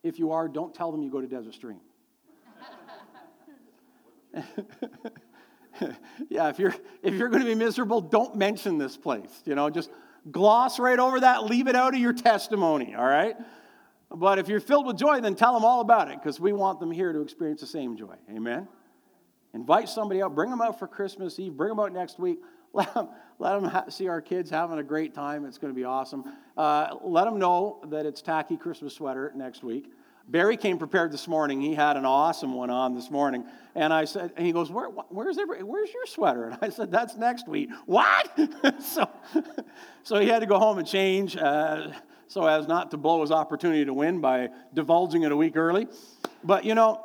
If 0.03 0.19
you 0.19 0.31
are, 0.31 0.47
don't 0.47 0.73
tell 0.73 0.91
them 0.91 1.03
you 1.03 1.11
go 1.11 1.21
to 1.21 1.27
Desert 1.27 1.53
Stream. 1.53 1.81
yeah, 6.29 6.49
if 6.49 6.59
you're 6.59 6.75
if 7.03 7.13
you're 7.13 7.29
going 7.29 7.43
to 7.43 7.47
be 7.47 7.55
miserable, 7.55 8.01
don't 8.01 8.35
mention 8.35 8.77
this 8.77 8.95
place. 8.95 9.41
You 9.45 9.55
know, 9.55 9.69
just 9.69 9.89
gloss 10.31 10.79
right 10.79 10.99
over 10.99 11.19
that, 11.21 11.45
leave 11.45 11.67
it 11.67 11.75
out 11.75 11.93
of 11.93 11.99
your 11.99 12.13
testimony, 12.13 12.95
all 12.95 13.05
right? 13.05 13.35
But 14.09 14.39
if 14.39 14.47
you're 14.47 14.59
filled 14.59 14.85
with 14.85 14.97
joy, 14.97 15.19
then 15.19 15.35
tell 15.35 15.53
them 15.53 15.65
all 15.65 15.81
about 15.81 16.09
it 16.09 16.19
because 16.21 16.39
we 16.39 16.53
want 16.53 16.79
them 16.79 16.91
here 16.91 17.11
to 17.11 17.21
experience 17.21 17.61
the 17.61 17.67
same 17.67 17.97
joy. 17.97 18.15
Amen? 18.29 18.67
Invite 19.53 19.89
somebody 19.89 20.21
out, 20.21 20.35
bring 20.35 20.49
them 20.49 20.61
out 20.61 20.79
for 20.79 20.87
Christmas 20.87 21.39
Eve, 21.39 21.53
bring 21.53 21.69
them 21.69 21.79
out 21.79 21.93
next 21.93 22.19
week. 22.19 22.39
Let 22.73 22.93
them, 22.93 23.07
let 23.39 23.59
them 23.59 23.63
ha- 23.63 23.85
see 23.89 24.07
our 24.07 24.21
kids 24.21 24.51
having 24.51 24.77
a 24.77 24.83
great 24.83 25.15
time. 25.15 25.45
It's 25.45 25.57
going 25.57 25.73
to 25.73 25.75
be 25.75 25.85
awesome. 25.85 26.25
Uh, 26.55 26.95
let 27.01 27.23
them 27.23 27.39
know 27.39 27.79
that 27.87 28.05
it's 28.05 28.21
tacky 28.21 28.55
Christmas 28.55 28.93
sweater 28.93 29.31
next 29.35 29.63
week. 29.63 29.91
Barry 30.27 30.57
came 30.57 30.77
prepared 30.77 31.11
this 31.11 31.27
morning. 31.27 31.61
He 31.61 31.73
had 31.73 31.95
an 31.95 32.05
awesome 32.05 32.53
one 32.53 32.69
on 32.69 32.93
this 32.93 33.09
morning. 33.09 33.45
And 33.75 33.93
I 33.93 34.05
said, 34.05 34.33
and 34.35 34.45
he 34.45 34.51
goes, 34.51 34.69
Where, 34.69 34.87
where's, 34.87 35.37
every, 35.37 35.63
where's 35.63 35.93
your 35.93 36.05
sweater? 36.05 36.49
And 36.49 36.57
I 36.61 36.69
said, 36.69 36.91
That's 36.91 37.15
next 37.15 37.47
week. 37.47 37.69
What? 37.85 38.37
so, 38.81 39.09
so 40.03 40.19
he 40.19 40.27
had 40.27 40.39
to 40.39 40.45
go 40.45 40.59
home 40.59 40.79
and 40.79 40.87
change 40.87 41.37
uh, 41.37 41.91
so 42.27 42.45
as 42.45 42.67
not 42.67 42.91
to 42.91 42.97
blow 42.97 43.21
his 43.21 43.31
opportunity 43.31 43.85
to 43.85 43.93
win 43.93 44.19
by 44.19 44.49
divulging 44.73 45.23
it 45.23 45.31
a 45.31 45.37
week 45.37 45.55
early. 45.55 45.87
But 46.43 46.65
you 46.65 46.75
know, 46.75 47.03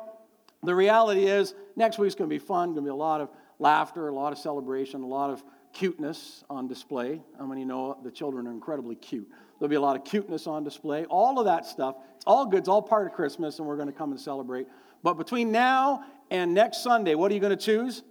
the 0.61 0.75
reality 0.75 1.25
is, 1.25 1.53
next 1.75 1.97
week's 1.97 2.15
going 2.15 2.29
to 2.29 2.33
be 2.33 2.39
fun, 2.39 2.69
going 2.69 2.77
to 2.77 2.81
be 2.83 2.89
a 2.89 2.95
lot 2.95 3.21
of 3.21 3.29
laughter, 3.59 4.09
a 4.09 4.13
lot 4.13 4.33
of 4.33 4.39
celebration, 4.39 5.01
a 5.01 5.07
lot 5.07 5.29
of 5.29 5.43
cuteness 5.71 6.43
on 6.49 6.67
display. 6.67 7.21
How 7.37 7.45
many 7.45 7.63
know 7.63 7.97
the 8.03 8.11
children 8.11 8.47
are 8.47 8.51
incredibly 8.51 8.95
cute? 8.95 9.29
There'll 9.63 9.69
be 9.69 9.77
a 9.77 9.79
lot 9.79 9.95
of 9.95 10.03
cuteness 10.03 10.45
on 10.45 10.65
display. 10.65 11.05
All 11.05 11.39
of 11.39 11.45
that 11.45 11.65
stuff. 11.65 11.95
It's 12.17 12.25
all 12.27 12.45
good. 12.45 12.59
It's 12.59 12.67
all 12.67 12.81
part 12.81 13.07
of 13.07 13.13
Christmas, 13.13 13.59
and 13.59 13.65
we're 13.65 13.77
going 13.77 13.87
to 13.87 13.93
come 13.93 14.11
and 14.11 14.19
celebrate. 14.19 14.67
But 15.03 15.13
between 15.13 15.53
now 15.53 16.03
and 16.29 16.53
next 16.53 16.83
Sunday, 16.83 17.15
what 17.15 17.31
are 17.31 17.33
you 17.33 17.39
going 17.39 17.57
to 17.57 17.65
choose? 17.65 18.03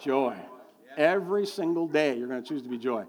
Joy. 0.00 0.34
Every 0.96 1.44
single 1.44 1.88
day, 1.88 2.16
you're 2.16 2.26
going 2.26 2.42
to 2.42 2.48
choose 2.48 2.62
to 2.62 2.70
be 2.70 2.78
joy. 2.78 3.04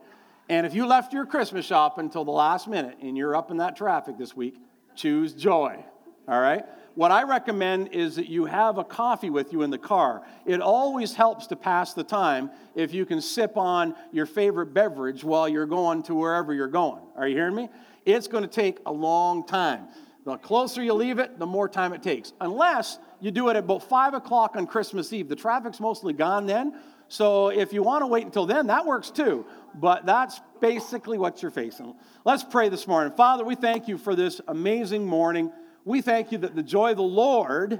And 0.49 0.67
if 0.67 0.73
you 0.73 0.87
left 0.87 1.13
your 1.13 1.25
Christmas 1.25 1.65
shop 1.65 1.99
until 1.99 2.25
the 2.25 2.31
last 2.31 2.67
minute 2.67 2.97
and 3.01 3.17
you're 3.17 3.33
up 3.33 3.49
in 3.49 3.55
that 3.57 3.77
traffic 3.77 4.17
this 4.17 4.35
week, 4.35 4.57
choose 4.97 5.31
joy. 5.31 5.81
All 6.27 6.41
right? 6.41 6.65
What 6.99 7.11
I 7.11 7.23
recommend 7.23 7.93
is 7.93 8.17
that 8.17 8.27
you 8.27 8.43
have 8.43 8.77
a 8.77 8.83
coffee 8.83 9.29
with 9.29 9.53
you 9.53 9.61
in 9.61 9.69
the 9.69 9.77
car. 9.77 10.21
It 10.45 10.59
always 10.59 11.13
helps 11.13 11.47
to 11.47 11.55
pass 11.55 11.93
the 11.93 12.03
time 12.03 12.51
if 12.75 12.93
you 12.93 13.05
can 13.05 13.21
sip 13.21 13.55
on 13.55 13.95
your 14.11 14.25
favorite 14.25 14.73
beverage 14.73 15.23
while 15.23 15.47
you're 15.47 15.65
going 15.65 16.03
to 16.03 16.13
wherever 16.13 16.53
you're 16.53 16.67
going. 16.67 17.01
Are 17.15 17.25
you 17.25 17.37
hearing 17.37 17.55
me? 17.55 17.69
It's 18.05 18.27
going 18.27 18.43
to 18.43 18.49
take 18.49 18.79
a 18.85 18.91
long 18.91 19.47
time. 19.47 19.87
The 20.25 20.35
closer 20.35 20.83
you 20.83 20.93
leave 20.93 21.19
it, 21.19 21.39
the 21.39 21.45
more 21.45 21.69
time 21.69 21.93
it 21.93 22.03
takes. 22.03 22.33
Unless 22.41 22.99
you 23.21 23.31
do 23.31 23.47
it 23.47 23.51
at 23.51 23.63
about 23.63 23.83
5 23.83 24.15
o'clock 24.15 24.57
on 24.57 24.67
Christmas 24.67 25.13
Eve. 25.13 25.29
The 25.29 25.37
traffic's 25.37 25.79
mostly 25.79 26.11
gone 26.11 26.47
then. 26.47 26.77
So 27.07 27.47
if 27.47 27.71
you 27.71 27.81
want 27.81 28.01
to 28.01 28.07
wait 28.07 28.25
until 28.25 28.45
then, 28.45 28.67
that 28.67 28.85
works 28.85 29.09
too. 29.09 29.45
But 29.73 30.05
that's 30.05 30.41
basically 30.59 31.17
what 31.17 31.41
you're 31.41 31.49
facing. 31.49 31.95
Let's 32.25 32.43
pray 32.43 32.67
this 32.67 32.87
morning. 32.87 33.13
Father, 33.13 33.45
we 33.45 33.55
thank 33.55 33.87
you 33.87 33.97
for 33.97 34.17
this 34.17 34.41
amazing 34.49 35.05
morning 35.05 35.49
we 35.89 36.01
thank 36.01 36.31
you 36.31 36.37
that 36.37 36.55
the 36.55 36.61
joy 36.61 36.91
of 36.91 36.97
the 36.97 37.03
Lord 37.03 37.79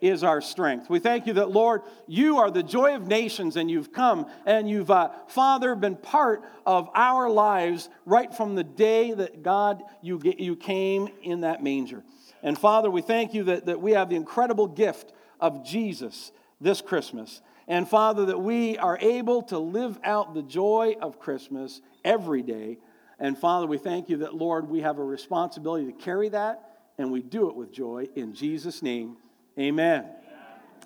is 0.00 0.22
our 0.22 0.40
strength. 0.40 0.88
We 0.88 1.00
thank 1.00 1.26
you 1.26 1.32
that, 1.34 1.50
Lord, 1.50 1.82
you 2.06 2.38
are 2.38 2.52
the 2.52 2.62
joy 2.62 2.94
of 2.94 3.08
nations 3.08 3.56
and 3.56 3.68
you've 3.68 3.92
come 3.92 4.26
and 4.46 4.70
you've, 4.70 4.92
uh, 4.92 5.10
Father, 5.26 5.74
been 5.74 5.96
part 5.96 6.44
of 6.64 6.88
our 6.94 7.28
lives 7.28 7.88
right 8.06 8.32
from 8.32 8.54
the 8.54 8.62
day 8.62 9.12
that 9.12 9.42
God, 9.42 9.82
you, 10.02 10.20
you 10.22 10.54
came 10.54 11.08
in 11.24 11.40
that 11.40 11.60
manger. 11.60 12.04
And 12.44 12.56
Father, 12.56 12.88
we 12.88 13.02
thank 13.02 13.34
you 13.34 13.42
that, 13.44 13.66
that 13.66 13.80
we 13.80 13.90
have 13.90 14.08
the 14.08 14.14
incredible 14.14 14.68
gift 14.68 15.12
of 15.40 15.66
Jesus 15.66 16.30
this 16.60 16.80
Christmas. 16.80 17.42
And 17.66 17.88
Father, 17.88 18.26
that 18.26 18.38
we 18.38 18.78
are 18.78 18.98
able 19.00 19.42
to 19.42 19.58
live 19.58 19.98
out 20.04 20.32
the 20.32 20.42
joy 20.42 20.94
of 21.02 21.18
Christmas 21.18 21.82
every 22.04 22.42
day. 22.42 22.78
And 23.18 23.36
Father, 23.36 23.66
we 23.66 23.78
thank 23.78 24.08
you 24.08 24.18
that, 24.18 24.32
Lord, 24.32 24.68
we 24.68 24.82
have 24.82 24.98
a 24.98 25.04
responsibility 25.04 25.86
to 25.86 25.92
carry 25.92 26.28
that 26.28 26.67
and 26.98 27.10
we 27.10 27.22
do 27.22 27.48
it 27.48 27.54
with 27.54 27.72
joy. 27.72 28.08
In 28.16 28.34
Jesus' 28.34 28.82
name, 28.82 29.16
amen. 29.58 30.04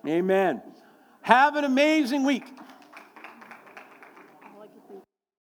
Amen. 0.07 0.62
Have 1.22 1.57
an 1.57 1.64
amazing 1.64 2.25
week. 2.25 2.44